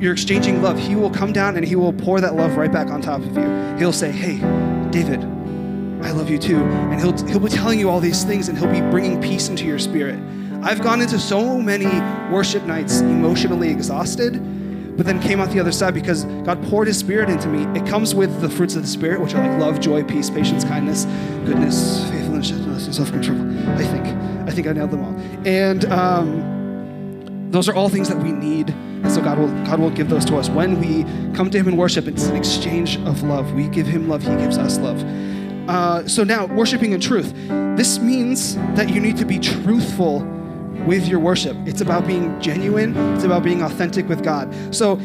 you're 0.00 0.14
exchanging 0.14 0.62
love. 0.62 0.78
He 0.78 0.96
will 0.96 1.10
come 1.10 1.32
down 1.32 1.56
and 1.56 1.64
he 1.64 1.76
will 1.76 1.92
pour 1.92 2.20
that 2.20 2.34
love 2.34 2.56
right 2.56 2.72
back 2.72 2.88
on 2.88 3.02
top 3.02 3.20
of 3.20 3.36
you. 3.36 3.76
He'll 3.76 3.92
say, 3.92 4.10
Hey, 4.10 4.38
David, 4.90 5.20
I 6.02 6.10
love 6.10 6.28
you 6.28 6.38
too. 6.38 6.62
And 6.62 7.00
he'll, 7.00 7.16
he'll 7.26 7.40
be 7.40 7.48
telling 7.48 7.78
you 7.78 7.88
all 7.88 8.00
these 8.00 8.24
things 8.24 8.48
and 8.48 8.58
he'll 8.58 8.70
be 8.70 8.80
bringing 8.90 9.20
peace 9.20 9.48
into 9.48 9.64
your 9.64 9.78
spirit. 9.78 10.18
I've 10.62 10.82
gone 10.82 11.00
into 11.00 11.18
so 11.18 11.58
many 11.58 11.86
worship 12.32 12.64
nights 12.64 13.00
emotionally 13.00 13.70
exhausted, 13.70 14.34
but 14.96 15.06
then 15.06 15.20
came 15.20 15.40
out 15.40 15.50
the 15.50 15.60
other 15.60 15.72
side 15.72 15.94
because 15.94 16.24
God 16.44 16.62
poured 16.64 16.86
his 16.86 16.98
spirit 16.98 17.30
into 17.30 17.48
me. 17.48 17.64
It 17.78 17.86
comes 17.86 18.14
with 18.14 18.40
the 18.40 18.48
fruits 18.48 18.76
of 18.76 18.82
the 18.82 18.88
spirit, 18.88 19.20
which 19.20 19.34
are 19.34 19.46
like 19.46 19.58
love, 19.60 19.80
joy, 19.80 20.04
peace, 20.04 20.30
patience, 20.30 20.64
kindness, 20.64 21.04
goodness, 21.46 22.08
faithfulness, 22.10 22.50
gentleness, 22.50 22.86
and 22.86 22.94
self-control. 22.94 23.70
I 23.70 23.84
think. 23.84 24.06
I 24.42 24.50
think 24.50 24.66
I 24.66 24.72
nailed 24.72 24.90
them 24.90 25.04
all. 25.04 25.14
And 25.46 25.84
um, 25.86 27.50
those 27.50 27.68
are 27.68 27.74
all 27.74 27.88
things 27.88 28.08
that 28.08 28.18
we 28.18 28.32
need. 28.32 28.70
And 28.70 29.10
so 29.10 29.22
God 29.22 29.38
will, 29.38 29.48
God 29.64 29.78
will 29.78 29.90
give 29.90 30.08
those 30.08 30.24
to 30.26 30.36
us. 30.36 30.50
When 30.50 30.80
we 30.80 31.04
come 31.34 31.48
to 31.50 31.58
him 31.58 31.68
in 31.68 31.76
worship, 31.76 32.08
it's 32.08 32.26
an 32.26 32.36
exchange 32.36 32.98
of 33.06 33.22
love. 33.22 33.52
We 33.54 33.68
give 33.68 33.86
him 33.86 34.08
love, 34.08 34.22
he 34.22 34.34
gives 34.36 34.58
us 34.58 34.78
love. 34.78 35.00
Uh, 35.72 36.06
so 36.06 36.22
now, 36.22 36.44
worshiping 36.44 36.92
in 36.92 37.00
truth. 37.00 37.32
This 37.78 37.98
means 37.98 38.56
that 38.76 38.90
you 38.90 39.00
need 39.00 39.16
to 39.16 39.24
be 39.24 39.38
truthful 39.38 40.20
with 40.84 41.08
your 41.08 41.18
worship. 41.18 41.56
It's 41.64 41.80
about 41.80 42.06
being 42.06 42.38
genuine, 42.42 42.94
it's 43.14 43.24
about 43.24 43.42
being 43.42 43.62
authentic 43.62 44.06
with 44.06 44.22
God. 44.22 44.54
So 44.74 44.98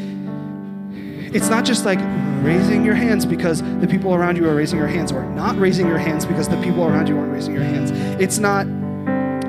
it's 1.32 1.48
not 1.48 1.64
just 1.64 1.86
like 1.86 1.98
raising 2.44 2.84
your 2.84 2.94
hands 2.94 3.24
because 3.24 3.62
the 3.80 3.86
people 3.88 4.14
around 4.14 4.36
you 4.36 4.46
are 4.46 4.54
raising 4.54 4.78
your 4.78 4.88
hands, 4.88 5.10
or 5.10 5.24
not 5.30 5.58
raising 5.58 5.86
your 5.86 5.96
hands 5.96 6.26
because 6.26 6.50
the 6.50 6.60
people 6.60 6.84
around 6.84 7.08
you 7.08 7.16
aren't 7.16 7.32
raising 7.32 7.54
your 7.54 7.64
hands. 7.64 7.90
It's 8.20 8.38
not 8.38 8.66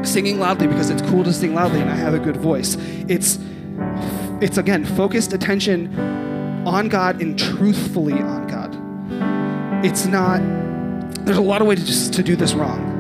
singing 0.08 0.40
loudly 0.40 0.68
because 0.68 0.90
it's 0.90 1.02
cool 1.02 1.26
to 1.26 1.34
sing 1.34 1.54
loudly 1.54 1.82
and 1.82 1.90
I 1.90 1.96
have 1.96 2.14
a 2.14 2.20
good 2.20 2.38
voice. 2.38 2.78
It's 3.10 3.40
it's 4.40 4.58
again 4.58 4.86
focused 4.86 5.34
attention 5.34 5.94
on 6.66 6.88
God 6.88 7.22
and 7.22 7.38
truthfully 7.38 8.14
on 8.14 8.48
God. 8.48 9.86
It's 9.86 10.06
not. 10.06 10.59
There's 11.26 11.38
a 11.38 11.42
lot 11.42 11.62
of 11.62 11.68
ways 11.68 11.80
to 11.80 11.86
just 11.86 12.14
to 12.14 12.24
do 12.24 12.36
this 12.36 12.54
wrong. 12.54 12.98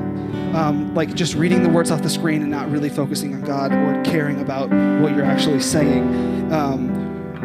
Um, 0.56 0.94
like 0.96 1.14
just 1.14 1.36
reading 1.36 1.64
the 1.64 1.70
words 1.70 1.92
off 1.92 2.02
the 2.02 2.10
screen 2.10 2.42
and 2.42 2.50
not 2.50 2.72
really 2.72 2.90
focusing 2.90 3.34
on 3.36 3.42
God 3.42 3.72
or 3.72 4.02
caring 4.04 4.42
about 4.42 4.70
what 5.02 5.16
you're 5.16 5.26
actually 5.26 5.60
saying. 5.62 6.52
Um, 6.52 7.00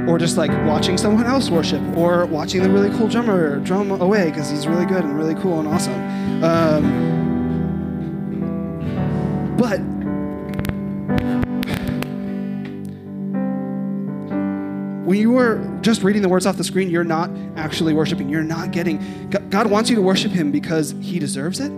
or 0.09 0.19
just 0.19 0.37
like 0.37 0.51
watching 0.67 0.99
someone 0.99 1.25
else 1.25 1.51
worship, 1.51 1.81
or 1.97 2.27
watching 2.27 2.63
the 2.63 2.69
really 2.69 2.91
cool 2.97 3.09
drummer 3.09 3.59
drum 3.61 3.91
away 3.91 4.31
because 4.31 4.51
he's 4.51 4.67
really 4.67 4.87
good 4.87 5.05
and 5.05 5.17
really 5.17 5.35
cool 5.37 5.61
and 5.61 5.69
awesome. 5.69 6.45
Um, 6.45 7.15
but 9.57 9.81
when 15.05 15.19
you 15.19 15.37
are 15.39 15.57
just 15.83 16.03
reading 16.03 16.23
the 16.23 16.29
words 16.29 16.47
off 16.47 16.57
the 16.57 16.65
screen, 16.65 16.89
you're 16.89 17.05
not 17.05 17.31
actually 17.57 17.93
worshiping. 17.93 18.29
You're 18.29 18.43
not 18.43 18.71
getting. 18.71 19.29
God 19.51 19.71
wants 19.71 19.91
you 19.91 19.97
to 19.97 20.03
worship 20.03 20.33
Him 20.33 20.51
because 20.51 20.95
He 21.01 21.19
deserves 21.19 21.61
it, 21.61 21.71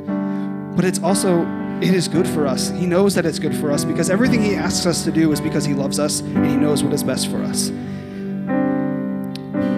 but 0.76 0.84
it's 0.84 1.00
also 1.00 1.44
it 1.80 1.92
is 1.92 2.08
good 2.08 2.26
for 2.28 2.46
us. 2.46 2.70
He 2.70 2.86
knows 2.86 3.14
that 3.16 3.26
it's 3.26 3.38
good 3.38 3.54
for 3.54 3.72
us 3.72 3.84
because 3.84 4.10
everything 4.10 4.42
He 4.42 4.54
asks 4.54 4.86
us 4.86 5.04
to 5.04 5.10
do 5.10 5.32
is 5.32 5.40
because 5.40 5.64
He 5.64 5.74
loves 5.74 5.98
us 5.98 6.20
and 6.20 6.46
He 6.46 6.56
knows 6.56 6.84
what 6.84 6.92
is 6.92 7.02
best 7.02 7.28
for 7.28 7.42
us. 7.42 7.66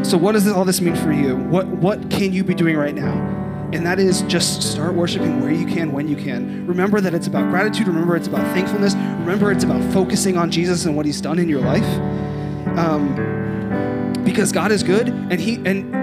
So, 0.09 0.17
what 0.17 0.33
does 0.33 0.47
all 0.49 0.65
this 0.65 0.81
mean 0.81 0.97
for 0.97 1.13
you? 1.13 1.37
What 1.37 1.67
what 1.67 2.11
can 2.11 2.33
you 2.33 2.45
be 2.45 2.55
doing 2.55 2.77
right 2.77 2.95
now? 2.95 3.15
And 3.73 3.85
that 3.87 3.99
is 3.99 4.23
just 4.23 4.63
start 4.63 4.95
worshiping 4.95 5.41
where 5.43 5.51
you 5.51 5.67
can, 5.67 5.93
when 5.93 6.09
you 6.09 6.17
can. 6.17 6.67
Remember 6.67 7.01
that 7.01 7.15
it's 7.15 7.27
about 7.27 7.51
gratitude. 7.51 7.87
Remember 7.87 8.17
it's 8.17 8.29
about 8.29 8.45
thankfulness. 8.55 8.95
Remember 8.95 9.53
it's 9.53 9.65
about 9.65 9.83
focusing 9.93 10.37
on 10.37 10.51
Jesus 10.51 10.85
and 10.85 10.97
what 10.97 11.07
He's 11.07 11.21
done 11.21 11.39
in 11.39 11.49
your 11.49 11.61
life. 11.61 12.28
Um, 12.79 14.15
because 14.25 14.53
God 14.53 14.73
is 14.73 14.83
good, 14.83 15.09
and 15.09 15.41
He 15.41 15.57
and 15.57 15.95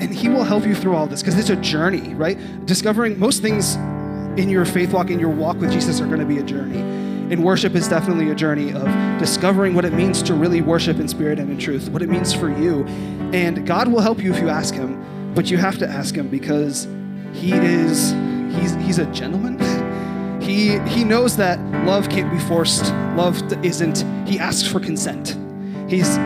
and 0.00 0.14
He 0.14 0.28
will 0.28 0.44
help 0.44 0.66
you 0.66 0.74
through 0.74 0.94
all 0.94 1.06
this. 1.06 1.22
Because 1.22 1.38
it's 1.38 1.50
a 1.50 1.56
journey, 1.56 2.14
right? 2.14 2.38
Discovering 2.66 3.18
most 3.18 3.42
things 3.42 3.76
in 4.36 4.48
your 4.48 4.64
faith 4.64 4.92
walk, 4.92 5.10
in 5.10 5.20
your 5.20 5.30
walk 5.30 5.58
with 5.58 5.70
Jesus, 5.70 6.00
are 6.00 6.06
going 6.06 6.20
to 6.20 6.26
be 6.26 6.38
a 6.38 6.42
journey. 6.42 6.80
And 7.32 7.44
worship 7.44 7.74
is 7.74 7.88
definitely 7.88 8.30
a 8.30 8.34
journey 8.34 8.72
of 8.72 8.84
discovering 9.18 9.74
what 9.74 9.84
it 9.84 9.92
means 9.92 10.22
to 10.24 10.34
really 10.34 10.60
worship 10.60 10.98
in 10.98 11.08
spirit 11.08 11.38
and 11.38 11.50
in 11.50 11.58
truth, 11.58 11.88
what 11.88 12.02
it 12.02 12.08
means 12.08 12.34
for 12.34 12.50
you. 12.50 12.84
And 13.32 13.66
God 13.66 13.88
will 13.88 14.00
help 14.00 14.22
you 14.22 14.34
if 14.34 14.40
you 14.40 14.48
ask 14.48 14.74
Him. 14.74 15.02
But 15.34 15.50
you 15.50 15.56
have 15.56 15.78
to 15.78 15.88
ask 15.88 16.14
him 16.14 16.28
because 16.28 16.86
he 17.32 17.52
is 17.52 18.12
he's 18.54 18.74
he's 18.74 18.98
a 18.98 19.06
gentleman. 19.06 19.58
He 20.42 20.80
he 20.80 21.04
knows 21.04 21.36
that 21.36 21.60
love 21.86 22.08
can't 22.08 22.28
be 22.28 22.38
forced. 22.40 22.92
Love 23.14 23.40
isn't. 23.64 24.04
He 24.28 24.40
asks 24.40 24.66
for 24.66 24.80
consent. 24.80 25.36
He's 25.92 26.16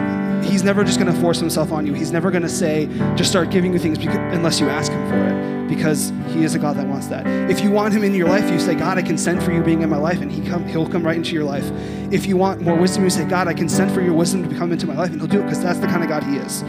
he's 0.49 0.63
never 0.63 0.85
just 0.85 1.01
going 1.01 1.13
to 1.13 1.21
force 1.21 1.41
himself 1.41 1.73
on 1.73 1.87
you. 1.87 1.93
He's 1.93 2.13
never 2.13 2.31
going 2.31 2.45
to 2.45 2.49
say 2.49 2.87
just 3.17 3.31
start 3.31 3.51
giving 3.51 3.73
you 3.73 3.81
things 3.81 3.99
because, 3.99 4.17
unless 4.33 4.61
you 4.61 4.69
ask 4.69 4.93
him 4.93 5.09
for 5.09 5.17
it 5.17 5.69
because 5.69 6.13
he 6.29 6.45
is 6.45 6.55
a 6.55 6.59
God 6.61 6.77
that 6.77 6.87
wants 6.87 7.09
that. 7.09 7.27
If 7.51 7.61
you 7.61 7.73
want 7.73 7.93
him 7.93 8.05
in 8.05 8.15
your 8.15 8.29
life, 8.29 8.49
you 8.49 8.61
say, 8.61 8.77
"God, 8.77 8.97
I 8.97 9.03
consent 9.03 9.43
for 9.43 9.51
you 9.51 9.65
being 9.65 9.83
in 9.83 9.91
my 9.91 9.97
life," 9.97 10.21
and 10.21 10.31
he 10.31 10.41
come 10.41 10.65
he'll 10.69 10.89
come 10.89 11.03
right 11.03 11.17
into 11.17 11.35
your 11.35 11.43
life. 11.43 11.69
If 12.13 12.27
you 12.27 12.37
want 12.37 12.61
more 12.61 12.77
wisdom, 12.77 13.03
you 13.03 13.11
say, 13.11 13.25
"God, 13.25 13.49
I 13.49 13.55
consent 13.55 13.91
for 13.91 14.03
your 14.03 14.15
wisdom 14.15 14.49
to 14.49 14.55
come 14.55 14.71
into 14.71 14.87
my 14.87 14.95
life," 14.95 15.11
and 15.11 15.21
he'll 15.21 15.29
do 15.29 15.41
it 15.41 15.43
because 15.43 15.61
that's 15.65 15.81
the 15.81 15.89
kind 15.89 16.05
of 16.05 16.09
God 16.09 16.23
he 16.23 16.37
is. 16.37 16.63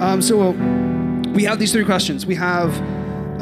Um, 0.00 0.22
so 0.22 0.52
we 1.34 1.44
have 1.44 1.58
these 1.58 1.72
three 1.72 1.84
questions. 1.84 2.24
We 2.24 2.36
have 2.36 2.74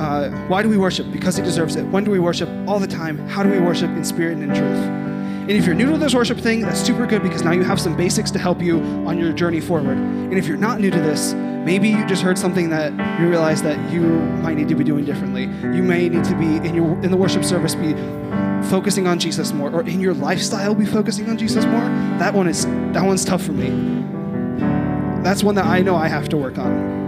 uh, 0.01 0.31
why 0.49 0.65
do 0.65 0.69
we 0.69 0.79
worship? 0.79 1.13
Because 1.13 1.37
he 1.37 1.45
deserves 1.45 1.77
it. 1.77 1.85
When 1.87 2.03
do 2.03 2.11
we 2.11 2.19
worship? 2.19 2.49
All 2.67 2.81
the 2.81 2.89
time. 2.89 3.19
How 3.29 3.45
do 3.45 3.51
we 3.51 3.61
worship 3.61 3.91
in 3.91 4.05
spirit 4.05 4.39
and 4.39 4.43
in 4.43 4.49
truth? 4.49 5.10
And 5.41 5.51
if 5.51 5.67
you're 5.67 5.75
new 5.75 5.91
to 5.93 5.99
this 5.99 6.15
worship 6.15 6.39
thing, 6.39 6.61
that's 6.61 6.81
super 6.81 7.07
good 7.07 7.23
because 7.23 7.43
now 7.43 7.53
you 7.53 7.63
have 7.63 7.81
some 7.81 7.97
basics 7.97 8.31
to 8.33 8.39
help 8.39 8.61
you 8.61 8.81
on 9.07 9.19
your 9.19 9.33
journey 9.33 9.61
forward. 9.61 9.97
And 9.97 10.35
if 10.35 10.47
you're 10.47 10.57
not 10.57 10.81
new 10.81 10.91
to 10.91 10.99
this, 10.99 11.33
maybe 11.33 11.89
you 11.89 12.07
just 12.07 12.23
heard 12.23 12.39
something 12.39 12.71
that 12.71 12.93
you 13.21 13.29
realize 13.29 13.63
that 13.63 13.93
you 13.93 14.03
might 14.43 14.57
need 14.57 14.69
to 14.69 14.75
be 14.75 14.85
doing 14.85 15.05
differently. 15.05 15.43
You 15.45 15.83
may 15.83 16.09
need 16.09 16.25
to 16.25 16.35
be 16.37 16.57
in 16.57 16.75
your 16.75 16.93
in 17.03 17.11
the 17.11 17.17
worship 17.17 17.45
service 17.45 17.75
be 17.75 17.95
focusing 18.69 19.07
on 19.07 19.19
Jesus 19.19 19.53
more, 19.53 19.71
or 19.71 19.83
in 19.83 20.01
your 20.01 20.15
lifestyle 20.15 20.75
be 20.75 20.87
focusing 20.87 21.29
on 21.29 21.39
Jesus 21.39 21.65
more. 21.65 21.85
That 22.19 22.35
one 22.35 22.49
is 22.49 22.67
that 22.67 23.05
one's 23.05 23.25
tough 23.25 23.43
for 23.43 23.53
me. 23.53 23.71
That's 25.23 25.43
one 25.43 25.55
that 25.57 25.67
I 25.67 25.81
know 25.81 25.97
I 25.97 26.09
have 26.09 26.29
to 26.31 26.37
work 26.37 26.59
on. 26.59 27.00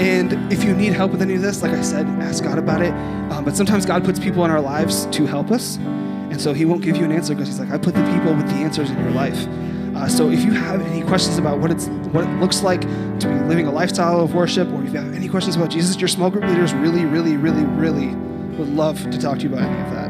And 0.00 0.50
if 0.50 0.64
you 0.64 0.74
need 0.74 0.94
help 0.94 1.12
with 1.12 1.20
any 1.20 1.34
of 1.34 1.42
this, 1.42 1.60
like 1.60 1.72
I 1.72 1.82
said, 1.82 2.06
ask 2.22 2.42
God 2.42 2.56
about 2.56 2.80
it. 2.80 2.94
Um, 3.30 3.44
but 3.44 3.54
sometimes 3.54 3.84
God 3.84 4.02
puts 4.02 4.18
people 4.18 4.42
in 4.46 4.50
our 4.50 4.60
lives 4.60 5.04
to 5.06 5.26
help 5.26 5.50
us. 5.50 5.76
And 5.76 6.40
so 6.40 6.54
He 6.54 6.64
won't 6.64 6.80
give 6.80 6.96
you 6.96 7.04
an 7.04 7.12
answer 7.12 7.34
because 7.34 7.48
He's 7.48 7.60
like, 7.60 7.70
I 7.70 7.76
put 7.76 7.94
the 7.94 8.02
people 8.14 8.34
with 8.34 8.48
the 8.48 8.54
answers 8.54 8.88
in 8.88 8.98
your 8.98 9.10
life. 9.10 9.46
Uh, 9.94 10.08
so 10.08 10.30
if 10.30 10.42
you 10.42 10.52
have 10.52 10.80
any 10.80 11.02
questions 11.02 11.36
about 11.36 11.58
what 11.58 11.70
it's 11.70 11.88
what 12.12 12.24
it 12.24 12.40
looks 12.40 12.62
like 12.62 12.80
to 12.80 13.28
be 13.28 13.34
living 13.46 13.66
a 13.66 13.70
lifestyle 13.70 14.20
of 14.20 14.34
worship, 14.34 14.68
or 14.72 14.82
if 14.82 14.94
you 14.94 14.98
have 14.98 15.12
any 15.12 15.28
questions 15.28 15.54
about 15.54 15.68
Jesus, 15.68 16.00
your 16.00 16.08
small 16.08 16.30
group 16.30 16.44
leaders 16.44 16.72
really, 16.72 17.04
really, 17.04 17.36
really, 17.36 17.64
really 17.64 18.14
would 18.56 18.70
love 18.70 19.02
to 19.10 19.18
talk 19.18 19.38
to 19.40 19.48
you 19.48 19.52
about 19.52 19.68
any 19.68 19.82
of 19.82 19.90
that. 19.90 20.08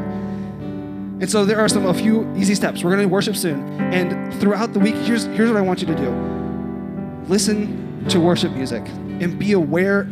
And 1.19 1.29
so 1.29 1.43
there 1.43 1.59
are 1.59 1.67
some 1.67 1.85
a 1.85 1.93
few 1.93 2.33
easy 2.37 2.55
steps. 2.55 2.81
We're 2.81 2.91
going 2.91 3.01
to 3.01 3.09
worship 3.09 3.35
soon, 3.35 3.59
and 3.91 4.33
throughout 4.35 4.71
the 4.71 4.79
week, 4.79 4.95
here's 4.95 5.25
here's 5.25 5.49
what 5.49 5.57
I 5.57 5.61
want 5.61 5.81
you 5.81 5.87
to 5.87 5.95
do: 5.95 6.11
listen 7.27 8.05
to 8.07 8.21
worship 8.21 8.53
music 8.53 8.85
and 9.21 9.37
be 9.37 9.51
aware 9.51 10.07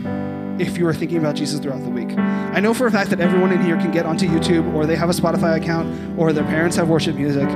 if 0.60 0.78
you 0.78 0.86
are 0.88 0.94
thinking 0.94 1.18
about 1.18 1.36
Jesus 1.36 1.60
throughout 1.60 1.84
the 1.84 1.90
week. 1.90 2.18
I 2.18 2.60
know 2.60 2.74
for 2.74 2.86
a 2.86 2.92
fact 2.92 3.10
that 3.12 3.20
everyone 3.20 3.52
in 3.52 3.62
here 3.62 3.78
can 3.78 3.92
get 3.92 4.06
onto 4.06 4.28
YouTube 4.28 4.74
or 4.74 4.86
they 4.86 4.96
have 4.96 5.10
a 5.10 5.14
Spotify 5.14 5.58
account 5.58 6.20
or 6.20 6.34
their 6.34 6.44
parents 6.44 6.76
have 6.76 6.90
worship 6.90 7.16
music. 7.16 7.48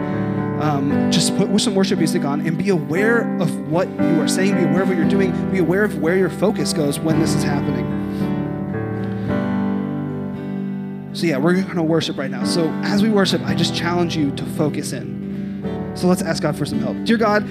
Um, 0.61 1.11
just 1.11 1.35
put 1.35 1.59
some 1.59 1.75
worship 1.75 1.97
music 1.97 2.23
on 2.23 2.45
and 2.45 2.57
be 2.57 2.69
aware 2.69 3.21
of 3.41 3.69
what 3.69 3.89
you 3.89 4.21
are 4.21 4.27
saying, 4.27 4.55
be 4.55 4.63
aware 4.63 4.83
of 4.83 4.87
what 4.87 4.97
you're 4.97 5.09
doing, 5.09 5.51
be 5.51 5.59
aware 5.59 5.83
of 5.83 5.99
where 5.99 6.15
your 6.15 6.29
focus 6.29 6.71
goes 6.73 6.99
when 6.99 7.19
this 7.19 7.33
is 7.35 7.43
happening. 7.43 7.89
So, 11.13 11.27
yeah, 11.27 11.37
we're 11.37 11.53
going 11.53 11.75
to 11.75 11.83
worship 11.83 12.17
right 12.17 12.31
now. 12.31 12.43
So, 12.43 12.69
as 12.83 13.03
we 13.03 13.09
worship, 13.09 13.41
I 13.43 13.53
just 13.53 13.75
challenge 13.75 14.15
you 14.15 14.31
to 14.31 14.45
focus 14.45 14.93
in. 14.93 15.91
So, 15.95 16.07
let's 16.07 16.23
ask 16.23 16.41
God 16.41 16.55
for 16.55 16.65
some 16.65 16.79
help. 16.79 17.03
Dear 17.03 17.17
God, 17.17 17.43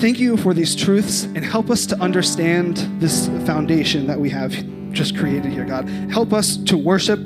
Thank 0.00 0.18
you 0.18 0.38
for 0.38 0.54
these 0.54 0.74
truths 0.74 1.24
and 1.24 1.44
help 1.44 1.68
us 1.68 1.84
to 1.84 2.00
understand 2.00 2.78
this 3.02 3.28
foundation 3.44 4.06
that 4.06 4.18
we 4.18 4.30
have 4.30 4.54
just 4.92 5.14
created 5.14 5.52
here, 5.52 5.66
God. 5.66 5.86
Help 6.10 6.32
us 6.32 6.56
to 6.56 6.78
worship 6.78 7.18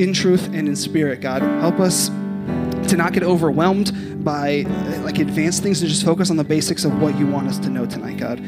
in 0.00 0.12
truth 0.12 0.48
and 0.48 0.66
in 0.66 0.74
spirit, 0.74 1.20
God. 1.20 1.42
Help 1.42 1.78
us 1.78 2.08
to 2.08 2.96
not 2.96 3.12
get 3.12 3.22
overwhelmed 3.22 4.24
by 4.24 4.62
like 5.04 5.20
advanced 5.20 5.62
things 5.62 5.80
and 5.80 5.88
just 5.88 6.04
focus 6.04 6.28
on 6.28 6.36
the 6.36 6.42
basics 6.42 6.84
of 6.84 7.00
what 7.00 7.16
you 7.16 7.28
want 7.28 7.46
us 7.46 7.60
to 7.60 7.70
know 7.70 7.86
tonight, 7.86 8.16
God. 8.16 8.42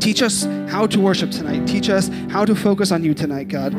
Teach 0.00 0.22
us 0.22 0.44
how 0.70 0.86
to 0.86 0.98
worship 0.98 1.30
tonight. 1.30 1.66
Teach 1.66 1.90
us 1.90 2.08
how 2.30 2.46
to 2.46 2.54
focus 2.54 2.90
on 2.90 3.04
you 3.04 3.12
tonight, 3.12 3.48
God. 3.48 3.74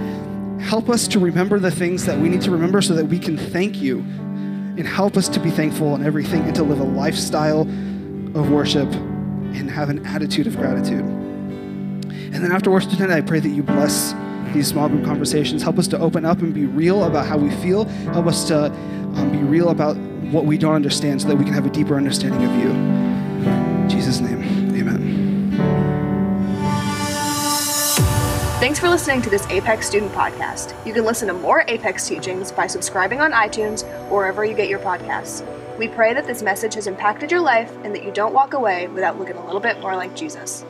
Help 0.62 0.88
us 0.88 1.08
to 1.08 1.18
remember 1.18 1.58
the 1.58 1.72
things 1.72 2.06
that 2.06 2.20
we 2.20 2.30
need 2.30 2.44
to 2.44 2.52
remember 2.52 2.80
so 2.80 2.94
that 2.94 3.06
we 3.06 3.18
can 3.18 3.38
thank 3.38 3.78
you 3.78 4.06
and 4.78 4.88
help 4.88 5.18
us 5.18 5.28
to 5.30 5.40
be 5.40 5.50
thankful 5.50 5.96
in 5.96 6.06
everything 6.06 6.42
and 6.44 6.56
to 6.56 6.64
live 6.64 6.80
a 6.80 6.84
lifestyle 6.84 7.62
of 7.62 8.50
worship 8.50 8.92
and 8.94 9.70
have 9.70 9.90
an 9.90 10.06
attitude 10.06 10.48
of 10.48 10.56
gratitude. 10.58 11.04
And 11.04 12.36
then 12.36 12.52
after 12.52 12.72
worship 12.72 12.92
tonight, 12.92 13.12
I 13.12 13.22
pray 13.22 13.40
that 13.40 13.50
you 13.50 13.64
bless 13.64 14.14
these 14.54 14.68
small 14.68 14.88
group 14.88 15.04
conversations. 15.04 15.62
Help 15.62 15.78
us 15.78 15.88
to 15.90 16.00
open 16.00 16.26
up 16.26 16.40
and 16.40 16.54
be 16.54 16.66
real 16.66 17.04
about 17.04 17.26
how 17.26 17.38
we 17.38 17.50
feel. 17.58 17.86
Help 17.86 18.28
us 18.28 18.48
to 18.48 18.66
um, 18.66 19.30
be 19.32 19.40
real 19.40 19.70
about 19.70 19.98
what 20.32 20.46
we 20.46 20.58
don't 20.58 20.76
understand 20.76 21.22
so 21.22 21.28
that 21.28 21.36
we 21.36 21.44
can 21.44 21.54
have 21.54 21.66
a 21.66 21.70
deeper 21.70 21.96
understanding 21.96 22.44
of 22.44 22.56
you. 22.56 22.70
In 22.72 23.90
Jesus' 23.90 24.20
name, 24.20 24.71
Thanks 28.62 28.78
for 28.78 28.90
listening 28.90 29.24
to 29.24 29.30
this 29.32 29.48
Apex 29.48 29.88
Student 29.88 30.12
Podcast. 30.12 30.76
You 30.86 30.94
can 30.94 31.04
listen 31.04 31.28
to 31.30 31.34
more 31.34 31.66
Apex 31.68 32.08
teachings 32.08 32.52
by 32.52 32.68
subscribing 32.68 33.20
on 33.20 33.32
iTunes 33.32 33.84
or 34.12 34.18
wherever 34.18 34.46
you 34.46 34.54
get 34.54 34.70
your 34.70 34.78
podcasts. 34.78 35.44
We 35.80 35.88
pray 35.88 36.14
that 36.14 36.28
this 36.28 36.44
message 36.44 36.76
has 36.76 36.86
impacted 36.86 37.32
your 37.32 37.40
life 37.40 37.76
and 37.84 37.96
that 37.96 38.04
you 38.04 38.12
don't 38.12 38.36
walk 38.36 38.54
away 38.54 38.88
without 38.90 39.18
looking 39.18 39.36
a 39.36 39.46
little 39.48 39.60
bit 39.60 39.80
more 39.80 39.96
like 39.96 40.16
Jesus. 40.16 40.64